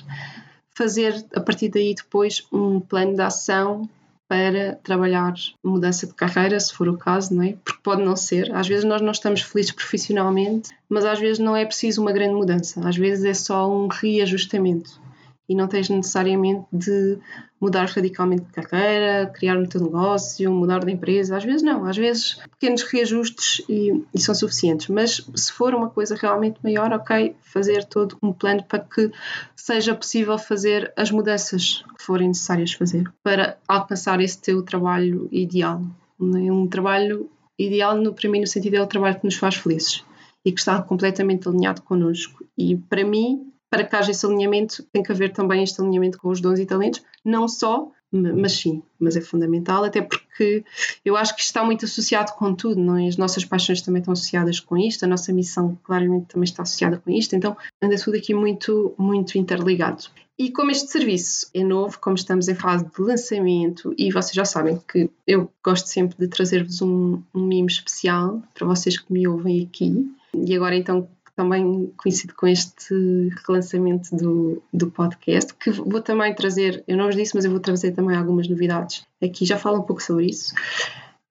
fazer 0.76 1.26
a 1.36 1.42
partir 1.42 1.70
daí 1.70 1.94
depois 1.94 2.48
um 2.52 2.80
plano 2.80 3.16
de 3.16 3.22
ação 3.22 3.88
para 4.28 4.76
trabalhar 4.84 5.34
mudança 5.64 6.06
de 6.06 6.14
carreira, 6.14 6.60
se 6.60 6.74
for 6.74 6.90
o 6.90 6.98
caso, 6.98 7.34
não 7.34 7.44
é? 7.44 7.56
Porque 7.64 7.82
pode 7.82 8.04
não 8.04 8.16
ser. 8.16 8.54
Às 8.54 8.68
vezes 8.68 8.84
nós 8.84 9.02
não 9.02 9.12
estamos 9.12 9.42
felizes 9.42 9.72
profissionalmente, 9.72 10.70
mas 10.90 11.06
às 11.06 11.20
vezes 11.20 11.40
não 11.40 11.56
é 11.56 11.66
preciso 11.66 12.02
uma 12.02 12.12
grande 12.12 12.36
mudança. 12.36 12.88
Às 12.88 12.98
vezes 12.98 13.24
é 13.24 13.34
só 13.34 13.72
um 13.72 13.88
reajustamento 13.88 15.07
e 15.50 15.56
não 15.56 15.68
tens 15.68 15.90
necessariamente 15.90 16.66
de 16.72 17.18
mudar 17.60 17.88
radicalmente 17.88 18.46
de 18.46 18.52
carreira, 18.52 19.32
criar 19.34 19.58
um 19.58 19.66
teu 19.66 19.82
negócio, 19.82 20.52
mudar 20.52 20.84
de 20.84 20.92
empresa. 20.92 21.38
Às 21.38 21.44
vezes 21.44 21.64
não, 21.64 21.86
às 21.86 21.98
vezes 21.98 22.36
pequenos 22.52 22.84
reajustes 22.84 23.64
e, 23.68 24.04
e, 24.14 24.20
são 24.20 24.36
suficientes. 24.36 24.88
Mas 24.88 25.26
se 25.36 25.52
for 25.52 25.74
uma 25.74 25.90
coisa 25.90 26.16
realmente 26.16 26.60
maior, 26.64 26.92
ok, 26.94 27.36
fazer 27.42 27.86
todo 27.86 28.18
um 28.22 28.32
plano 28.34 28.64
para 28.64 28.80
que 28.80 29.12
seja 29.56 29.96
possível 29.96 30.38
fazer 30.38 30.94
as 30.96 31.12
mudanças 31.12 31.84
que 31.98 32.04
forem 32.04 32.28
necessárias 32.28 32.74
fazer 32.74 33.12
para 33.24 33.58
alcançar 33.68 34.20
esse 34.22 34.40
teu 34.40 34.62
trabalho 34.62 35.28
ideal. 35.32 35.82
Um 36.20 36.68
trabalho 36.68 37.30
ideal, 37.58 37.96
no 37.96 38.14
primeiro 38.14 38.48
sentido, 38.48 38.76
é 38.76 38.82
o 38.82 38.88
trabalho 38.88 39.20
que 39.20 39.26
nos 39.26 39.36
faz 39.36 39.56
felizes 39.56 40.04
e 40.46 40.52
que 40.52 40.60
está 40.60 40.82
completamente 40.82 41.48
alinhado 41.48 41.82
connosco. 41.82 42.46
E 42.58 42.76
para 42.76 43.04
mim, 43.04 43.52
para 43.70 43.84
que 43.84 43.96
haja 43.96 44.12
esse 44.12 44.26
alinhamento, 44.26 44.84
tem 44.92 45.04
que 45.04 45.12
haver 45.12 45.32
também 45.32 45.64
este 45.64 45.82
alinhamento 45.82 46.18
com 46.18 46.30
os 46.30 46.42
dons 46.42 46.60
e 46.60 46.66
talentos, 46.66 47.04
não 47.24 47.48
só, 47.48 47.92
mas 48.12 48.54
sim, 48.54 48.82
mas 48.98 49.18
é 49.18 49.22
fundamental, 49.22 49.84
até 49.84 50.02
porque 50.02 50.64
eu 51.04 51.18
acho 51.18 51.36
que 51.36 51.42
está 51.42 51.64
muito 51.64 51.86
associado 51.86 52.32
com 52.34 52.56
tudo, 52.56 52.80
não 52.80 52.98
é? 52.98 53.08
As 53.08 53.18
nossas 53.18 53.44
paixões 53.44 53.82
também 53.82 54.00
estão 54.00 54.14
associadas 54.14 54.60
com 54.60 54.78
isto, 54.78 55.04
a 55.04 55.08
nossa 55.08 55.34
missão 55.34 55.78
claramente 55.84 56.28
também 56.28 56.46
está 56.46 56.64
associada 56.64 56.98
com 56.98 57.12
isto, 57.12 57.36
então 57.36 57.58
anda 57.82 57.98
tudo 57.98 58.18
aqui 58.18 58.34
muito, 58.34 58.96
muito 58.98 59.38
interligado. 59.38 60.06
E 60.40 60.52
como 60.52 60.70
este 60.70 60.90
serviço 60.90 61.50
é 61.54 61.64
novo, 61.64 62.00
como 62.00 62.16
estamos 62.16 62.48
em 62.48 62.56
fase 62.56 62.86
de 62.86 63.02
lançamento, 63.02 63.94
e 63.98 64.12
vocês 64.12 64.34
já 64.34 64.46
sabem 64.46 64.80
que 64.88 65.10
eu 65.26 65.52
gosto 65.66 65.88
sempre 65.88 66.16
de 66.18 66.28
trazer-vos 66.28 66.82
um, 66.82 67.22
um 67.34 67.44
mimo 67.44 67.68
especial 67.68 68.42
para 68.54 68.68
vocês 68.68 68.98
que 69.00 69.12
me 69.12 69.28
ouvem 69.28 69.64
aqui, 69.64 70.10
e 70.34 70.56
agora 70.56 70.76
então 70.76 71.10
também 71.38 71.94
coincide 71.96 72.34
com 72.34 72.48
este 72.48 73.30
relançamento 73.48 74.16
do, 74.16 74.62
do 74.74 74.90
podcast, 74.90 75.54
que 75.54 75.70
vou 75.70 76.02
também 76.02 76.34
trazer, 76.34 76.84
eu 76.88 76.98
não 76.98 77.06
vos 77.06 77.16
disse, 77.16 77.36
mas 77.36 77.46
eu 77.46 77.52
vou 77.52 77.60
trazer 77.60 77.92
também 77.92 78.18
algumas 78.18 78.48
novidades 78.48 79.06
aqui, 79.24 79.46
já 79.46 79.56
falo 79.56 79.78
um 79.78 79.84
pouco 79.84 80.02
sobre 80.02 80.26
isso. 80.26 80.56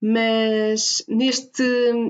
Mas 0.01 1.03
neste, 1.09 1.65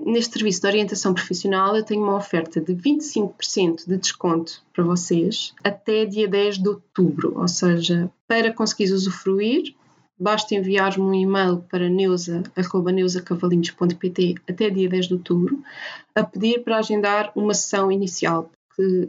neste 0.05 0.35
serviço 0.35 0.61
de 0.61 0.67
orientação 0.67 1.15
profissional 1.15 1.75
eu 1.75 1.85
tenho 1.85 2.03
uma 2.03 2.17
oferta 2.17 2.61
de 2.61 2.75
25% 2.75 3.87
de 3.87 3.97
desconto 3.97 4.61
para 4.75 4.85
vocês 4.85 5.55
até 5.65 6.05
dia 6.05 6.29
10 6.29 6.59
de 6.59 6.69
outubro, 6.69 7.33
ou 7.39 7.49
seja, 7.49 8.11
para 8.29 8.53
conseguir 8.53 8.93
usufruir, 8.93 9.75
basta 10.19 10.55
enviar-me 10.55 11.05
um 11.05 11.15
e-mail 11.15 11.65
para 11.71 11.89
neusa.neusacavalinhos.pt 11.89 14.35
até 14.49 14.71
dia 14.71 14.89
10 14.89 15.09
de 15.09 15.15
outubro 15.15 15.63
a 16.15 16.23
pedir 16.25 16.65
para 16.65 16.79
agendar 16.79 17.31
uma 17.37 17.53
sessão 17.55 17.93
inicial. 17.93 18.51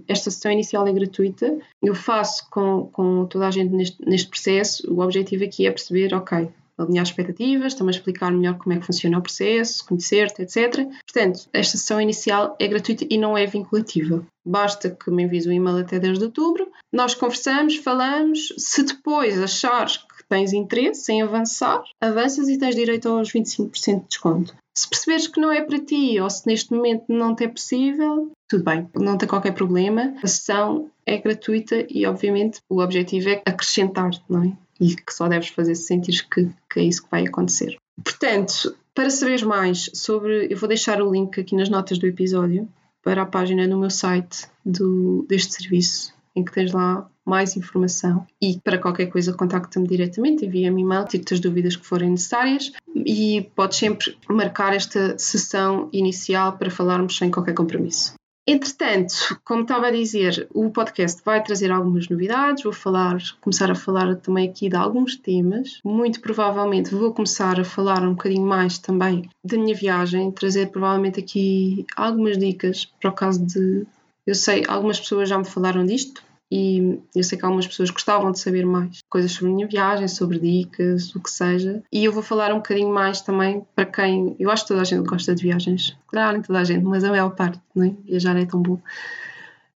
Esta 0.07 0.31
sessão 0.31 0.51
inicial 0.51 0.87
é 0.87 0.93
gratuita, 0.93 1.59
eu 1.81 1.93
faço 1.93 2.49
com, 2.49 2.89
com 2.91 3.25
toda 3.25 3.47
a 3.47 3.51
gente 3.51 3.73
neste, 3.73 4.01
neste 4.05 4.29
processo. 4.29 4.89
O 4.89 5.01
objetivo 5.01 5.43
aqui 5.43 5.67
é 5.67 5.71
perceber, 5.71 6.13
ok, 6.13 6.49
alinhar 6.77 7.03
expectativas, 7.03 7.73
também 7.73 7.91
explicar 7.91 8.31
melhor 8.31 8.57
como 8.57 8.73
é 8.73 8.79
que 8.79 8.85
funciona 8.85 9.17
o 9.17 9.21
processo, 9.21 9.85
conhecer-te, 9.85 10.43
etc. 10.43 10.87
Portanto, 11.05 11.49
esta 11.51 11.77
sessão 11.77 11.99
inicial 11.99 12.55
é 12.59 12.67
gratuita 12.67 13.05
e 13.09 13.17
não 13.17 13.37
é 13.37 13.45
vinculativa. 13.45 14.25
Basta 14.45 14.89
que 14.89 15.11
me 15.11 15.23
envies 15.23 15.47
um 15.47 15.51
e-mail 15.51 15.77
até 15.77 15.99
10 15.99 16.19
de 16.19 16.25
outubro, 16.25 16.71
nós 16.93 17.15
conversamos, 17.15 17.77
falamos. 17.77 18.53
Se 18.57 18.83
depois 18.83 19.41
achares 19.41 19.97
tens 20.29 20.53
interesse 20.53 21.11
em 21.11 21.21
avançar, 21.21 21.83
avanças 22.01 22.47
e 22.49 22.57
tens 22.57 22.75
direito 22.75 23.09
aos 23.09 23.31
25% 23.31 24.01
de 24.01 24.07
desconto. 24.07 24.55
Se 24.77 24.87
perceberes 24.87 25.27
que 25.27 25.41
não 25.41 25.51
é 25.51 25.61
para 25.61 25.79
ti 25.79 26.19
ou 26.19 26.29
se 26.29 26.45
neste 26.45 26.71
momento 26.71 27.05
não 27.09 27.35
te 27.35 27.45
é 27.45 27.47
possível, 27.47 28.31
tudo 28.47 28.63
bem, 28.63 28.87
não 28.95 29.17
tem 29.17 29.27
qualquer 29.27 29.53
problema. 29.53 30.13
A 30.21 30.27
sessão 30.27 30.91
é 31.05 31.17
gratuita 31.17 31.85
e, 31.89 32.05
obviamente, 32.05 32.59
o 32.69 32.81
objetivo 32.81 33.29
é 33.29 33.41
acrescentar, 33.45 34.11
não 34.29 34.43
é? 34.43 34.53
e 34.79 34.95
que 34.95 35.13
só 35.13 35.27
deves 35.27 35.49
fazer 35.49 35.75
se 35.75 35.83
sentires 35.83 36.21
que, 36.21 36.49
que 36.71 36.79
é 36.79 36.83
isso 36.83 37.03
que 37.03 37.11
vai 37.11 37.25
acontecer. 37.25 37.77
Portanto, 38.03 38.75
para 38.93 39.09
saberes 39.09 39.43
mais 39.43 39.89
sobre, 39.93 40.47
eu 40.51 40.57
vou 40.57 40.67
deixar 40.67 41.01
o 41.01 41.11
link 41.11 41.39
aqui 41.39 41.55
nas 41.55 41.69
notas 41.69 41.97
do 41.97 42.07
episódio 42.07 42.67
para 43.03 43.23
a 43.23 43.25
página 43.25 43.67
no 43.67 43.79
meu 43.79 43.89
site 43.89 44.47
do, 44.65 45.25
deste 45.27 45.53
serviço, 45.53 46.13
em 46.35 46.43
que 46.43 46.51
tens 46.51 46.71
lá 46.71 47.09
mais 47.29 47.55
informação 47.57 48.25
e 48.41 48.59
para 48.59 48.77
qualquer 48.77 49.07
coisa 49.07 49.33
contacta-me 49.33 49.87
diretamente, 49.87 50.45
envia-me 50.45 50.81
e-mail, 50.81 51.05
tiro-te 51.05 51.33
as 51.33 51.39
dúvidas 51.39 51.75
que 51.75 51.85
forem 51.85 52.11
necessárias 52.11 52.71
e 52.95 53.49
podes 53.55 53.77
sempre 53.77 54.17
marcar 54.29 54.73
esta 54.73 55.17
sessão 55.17 55.89
inicial 55.91 56.57
para 56.57 56.71
falarmos 56.71 57.17
sem 57.17 57.29
qualquer 57.29 57.53
compromisso. 57.53 58.17
Entretanto, 58.49 59.37
como 59.43 59.63
estava 59.63 59.87
a 59.87 59.91
dizer, 59.91 60.47
o 60.53 60.69
podcast 60.69 61.21
vai 61.25 61.43
trazer 61.43 61.69
algumas 61.69 62.07
novidades, 62.07 62.63
vou 62.63 62.71
falar, 62.71 63.17
começar 63.41 63.69
a 63.69 63.75
falar 63.75 64.15
também 64.15 64.47
aqui 64.47 64.69
de 64.69 64.75
alguns 64.77 65.17
temas. 65.17 65.81
Muito 65.83 66.21
provavelmente 66.21 66.95
vou 66.95 67.13
começar 67.13 67.59
a 67.59 67.65
falar 67.65 68.01
um 68.03 68.11
bocadinho 68.11 68.47
mais 68.47 68.77
também 68.77 69.29
da 69.43 69.57
minha 69.57 69.75
viagem, 69.75 70.31
trazer 70.31 70.67
provavelmente 70.67 71.19
aqui 71.19 71.85
algumas 71.93 72.37
dicas 72.37 72.85
para 72.85 73.09
o 73.09 73.13
caso 73.13 73.45
de. 73.45 73.85
Eu 74.25 74.33
sei, 74.33 74.63
algumas 74.65 74.97
pessoas 74.97 75.27
já 75.27 75.37
me 75.37 75.45
falaram 75.45 75.85
disto, 75.85 76.23
e 76.49 76.99
eu 77.13 77.23
sei 77.23 77.37
que 77.37 77.43
algumas 77.43 77.67
pessoas 77.67 77.89
gostavam 77.89 78.31
de 78.31 78.39
saber 78.39 78.65
mais 78.65 78.99
coisas 79.09 79.31
sobre 79.31 79.51
a 79.51 79.55
minha 79.55 79.67
viagem, 79.67 80.07
sobre 80.07 80.39
dicas, 80.39 81.13
o 81.13 81.19
que 81.19 81.29
seja. 81.29 81.83
E 81.91 82.05
eu 82.05 82.11
vou 82.11 82.23
falar 82.23 82.53
um 82.53 82.57
bocadinho 82.57 82.89
mais 82.89 83.21
também 83.21 83.65
para 83.75 83.85
quem. 83.85 84.35
Eu 84.39 84.49
acho 84.49 84.63
que 84.63 84.69
toda 84.69 84.81
a 84.81 84.85
gente 84.85 85.05
gosta 85.05 85.35
de 85.35 85.43
viagens. 85.43 85.97
Claro, 86.07 86.33
nem 86.33 86.41
toda 86.41 86.59
a 86.59 86.63
gente, 86.63 86.85
mas 86.85 87.03
a 87.03 87.09
maior 87.09 87.31
parte, 87.31 87.59
não 87.75 87.85
é? 87.85 87.93
Viajar 88.05 88.37
é 88.37 88.45
tão 88.45 88.61
bom. 88.61 88.79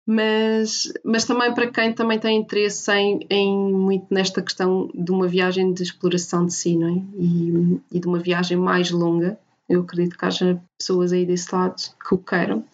Mas, 0.07 0.93
mas 1.05 1.25
também 1.25 1.53
para 1.55 1.69
quem 1.69 1.93
também 1.93 2.19
tem 2.19 2.37
interesse 2.37 2.91
em, 2.93 3.21
em 3.29 3.73
muito 3.73 4.07
nesta 4.11 4.43
questão 4.43 4.91
de 4.95 5.11
uma 5.11 5.29
viagem 5.29 5.73
de 5.73 5.83
exploração 5.83 6.47
de 6.47 6.55
si, 6.55 6.77
não 6.77 6.89
é? 6.89 7.03
E, 7.19 7.81
e 7.93 8.01
de 8.01 8.07
uma 8.07 8.19
viagem 8.19 8.57
mais 8.57 8.91
longa. 8.91 9.39
Eu 9.69 9.83
acredito 9.83 10.19
que 10.19 10.25
haja 10.25 10.61
pessoas 10.77 11.13
aí 11.13 11.25
desse 11.25 11.55
lado 11.55 11.77
que 11.77 12.15
o 12.15 12.19
queiram. 12.19 12.65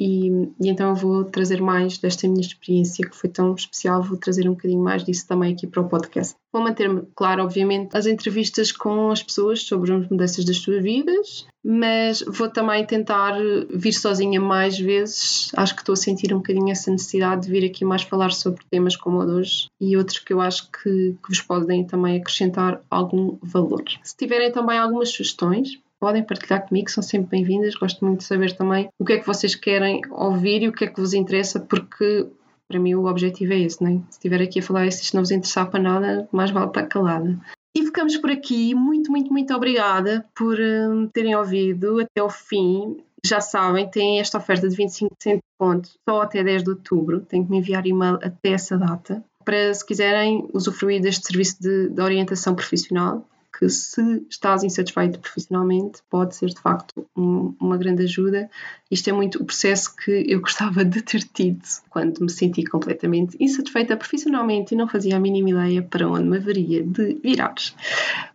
E, 0.00 0.28
e, 0.58 0.70
então 0.70 0.88
eu 0.88 0.94
vou 0.94 1.24
trazer 1.24 1.60
mais 1.60 1.98
desta 1.98 2.26
minha 2.26 2.40
experiência 2.40 3.06
que 3.06 3.14
foi 3.14 3.28
tão 3.28 3.54
especial, 3.54 4.02
vou 4.02 4.16
trazer 4.16 4.48
um 4.48 4.52
bocadinho 4.52 4.82
mais 4.82 5.04
disso 5.04 5.28
também 5.28 5.52
aqui 5.52 5.66
para 5.66 5.82
o 5.82 5.88
podcast. 5.90 6.34
Vou 6.50 6.62
manter-me, 6.62 7.02
claro, 7.14 7.44
obviamente, 7.44 7.94
as 7.94 8.06
entrevistas 8.06 8.72
com 8.72 9.10
as 9.10 9.22
pessoas 9.22 9.62
sobre 9.62 9.92
as 9.92 10.08
mudanças 10.08 10.44
das 10.46 10.56
suas 10.56 10.82
vidas, 10.82 11.46
mas 11.62 12.24
vou 12.26 12.48
também 12.48 12.84
tentar 12.86 13.34
vir 13.68 13.92
sozinha 13.92 14.40
mais 14.40 14.78
vezes. 14.78 15.52
Acho 15.54 15.74
que 15.74 15.82
estou 15.82 15.92
a 15.92 15.96
sentir 15.96 16.32
um 16.32 16.38
bocadinho 16.38 16.72
essa 16.72 16.90
necessidade 16.90 17.42
de 17.42 17.50
vir 17.50 17.66
aqui 17.66 17.84
mais 17.84 18.02
falar 18.02 18.32
sobre 18.32 18.64
temas 18.70 18.96
como 18.96 19.18
o 19.18 19.26
de 19.26 19.32
hoje 19.32 19.68
e 19.78 19.98
outros 19.98 20.18
que 20.18 20.32
eu 20.32 20.40
acho 20.40 20.70
que, 20.72 21.14
que 21.22 21.28
vos 21.28 21.42
podem 21.42 21.86
também 21.86 22.18
acrescentar 22.18 22.80
algum 22.90 23.36
valor. 23.42 23.84
Se 24.02 24.16
tiverem 24.16 24.50
também 24.50 24.78
algumas 24.78 25.10
sugestões, 25.10 25.78
podem 26.00 26.24
partilhar 26.24 26.66
comigo, 26.66 26.90
são 26.90 27.02
sempre 27.02 27.36
bem-vindas. 27.36 27.74
Gosto 27.74 28.04
muito 28.04 28.20
de 28.20 28.24
saber 28.24 28.56
também 28.56 28.88
o 28.98 29.04
que 29.04 29.12
é 29.12 29.18
que 29.18 29.26
vocês 29.26 29.54
querem 29.54 30.00
ouvir 30.10 30.62
e 30.62 30.68
o 30.68 30.72
que 30.72 30.84
é 30.84 30.86
que 30.88 30.98
vos 30.98 31.12
interessa, 31.12 31.60
porque 31.60 32.26
para 32.66 32.80
mim 32.80 32.94
o 32.94 33.04
objetivo 33.06 33.52
é 33.52 33.58
esse, 33.58 33.82
não 33.82 33.90
é? 33.90 33.94
Se 34.10 34.12
estiver 34.12 34.40
aqui 34.40 34.60
a 34.60 34.62
falar 34.62 34.86
e 34.86 34.88
isto 34.88 35.14
não 35.14 35.22
vos 35.22 35.30
interessar 35.30 35.68
para 35.70 35.82
nada, 35.82 36.28
mais 36.32 36.50
vale 36.50 36.68
estar 36.68 36.86
calada. 36.86 37.38
E 37.76 37.84
ficamos 37.84 38.16
por 38.16 38.30
aqui. 38.30 38.74
Muito, 38.74 39.10
muito, 39.10 39.32
muito 39.32 39.54
obrigada 39.54 40.26
por 40.34 40.58
um, 40.58 41.06
terem 41.06 41.36
ouvido 41.36 42.00
até 42.00 42.22
o 42.22 42.30
fim. 42.30 42.96
Já 43.24 43.40
sabem, 43.40 43.88
têm 43.88 44.18
esta 44.18 44.38
oferta 44.38 44.68
de 44.68 44.76
25% 44.76 45.36
de 45.36 45.40
pontos 45.58 45.98
só 46.08 46.22
até 46.22 46.42
10 46.42 46.64
de 46.64 46.70
outubro. 46.70 47.20
Têm 47.20 47.44
que 47.44 47.50
me 47.50 47.58
enviar 47.58 47.86
e-mail 47.86 48.14
até 48.22 48.50
essa 48.50 48.78
data. 48.78 49.22
Para, 49.44 49.72
se 49.74 49.84
quiserem, 49.84 50.48
usufruir 50.52 51.00
deste 51.00 51.26
serviço 51.26 51.60
de, 51.60 51.90
de 51.90 52.00
orientação 52.00 52.54
profissional 52.54 53.26
que 53.60 53.68
se 53.68 54.24
estás 54.30 54.64
insatisfeito 54.64 55.18
profissionalmente 55.18 56.00
pode 56.08 56.34
ser 56.34 56.46
de 56.46 56.58
facto 56.58 57.06
um, 57.14 57.54
uma 57.60 57.76
grande 57.76 58.04
ajuda. 58.04 58.48
Isto 58.90 59.10
é 59.10 59.12
muito 59.12 59.42
o 59.42 59.44
processo 59.44 59.94
que 59.94 60.24
eu 60.26 60.40
gostava 60.40 60.82
de 60.82 61.02
ter 61.02 61.22
tido 61.24 61.60
quando 61.90 62.20
me 62.20 62.30
senti 62.30 62.64
completamente 62.64 63.36
insatisfeita 63.38 63.98
profissionalmente 63.98 64.74
e 64.74 64.78
não 64.78 64.88
fazia 64.88 65.16
a 65.16 65.20
mínima 65.20 65.50
ideia 65.50 65.82
para 65.82 66.08
onde 66.08 66.24
me 66.24 66.38
haveria 66.38 66.82
de 66.82 67.20
virar. 67.22 67.54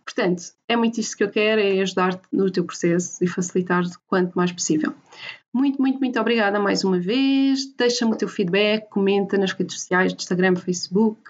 Portanto, 0.04 0.44
é 0.68 0.76
muito 0.76 1.00
isto 1.00 1.16
que 1.16 1.24
eu 1.24 1.30
quero, 1.30 1.60
é 1.60 1.80
ajudar-te 1.80 2.22
no 2.32 2.48
teu 2.48 2.62
processo 2.64 3.22
e 3.24 3.26
facilitar-te 3.26 3.98
quanto 4.06 4.32
mais 4.34 4.52
possível. 4.52 4.94
Muito, 5.52 5.80
muito, 5.80 5.98
muito 5.98 6.20
obrigada 6.20 6.60
mais 6.60 6.84
uma 6.84 7.00
vez. 7.00 7.74
Deixa-me 7.76 8.12
o 8.12 8.16
teu 8.16 8.28
feedback, 8.28 8.88
comenta 8.90 9.36
nas 9.36 9.52
redes 9.52 9.80
sociais, 9.80 10.12
Instagram, 10.12 10.54
Facebook, 10.54 11.20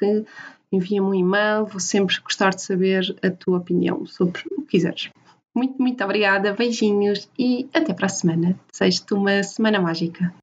envia-me 0.72 1.06
um 1.06 1.14
e-mail, 1.14 1.66
vou 1.66 1.80
sempre 1.80 2.16
gostar 2.20 2.50
de 2.50 2.62
saber 2.62 3.16
a 3.22 3.30
tua 3.30 3.58
opinião 3.58 4.06
sobre 4.06 4.42
o 4.52 4.62
que 4.62 4.72
quiseres. 4.72 5.10
Muito, 5.54 5.80
muito 5.80 6.04
obrigada, 6.04 6.52
beijinhos 6.52 7.30
e 7.38 7.68
até 7.72 7.94
para 7.94 8.06
a 8.06 8.10
semana. 8.10 8.58
Desejo-te 8.70 9.14
uma 9.14 9.42
semana 9.42 9.80
mágica. 9.80 10.34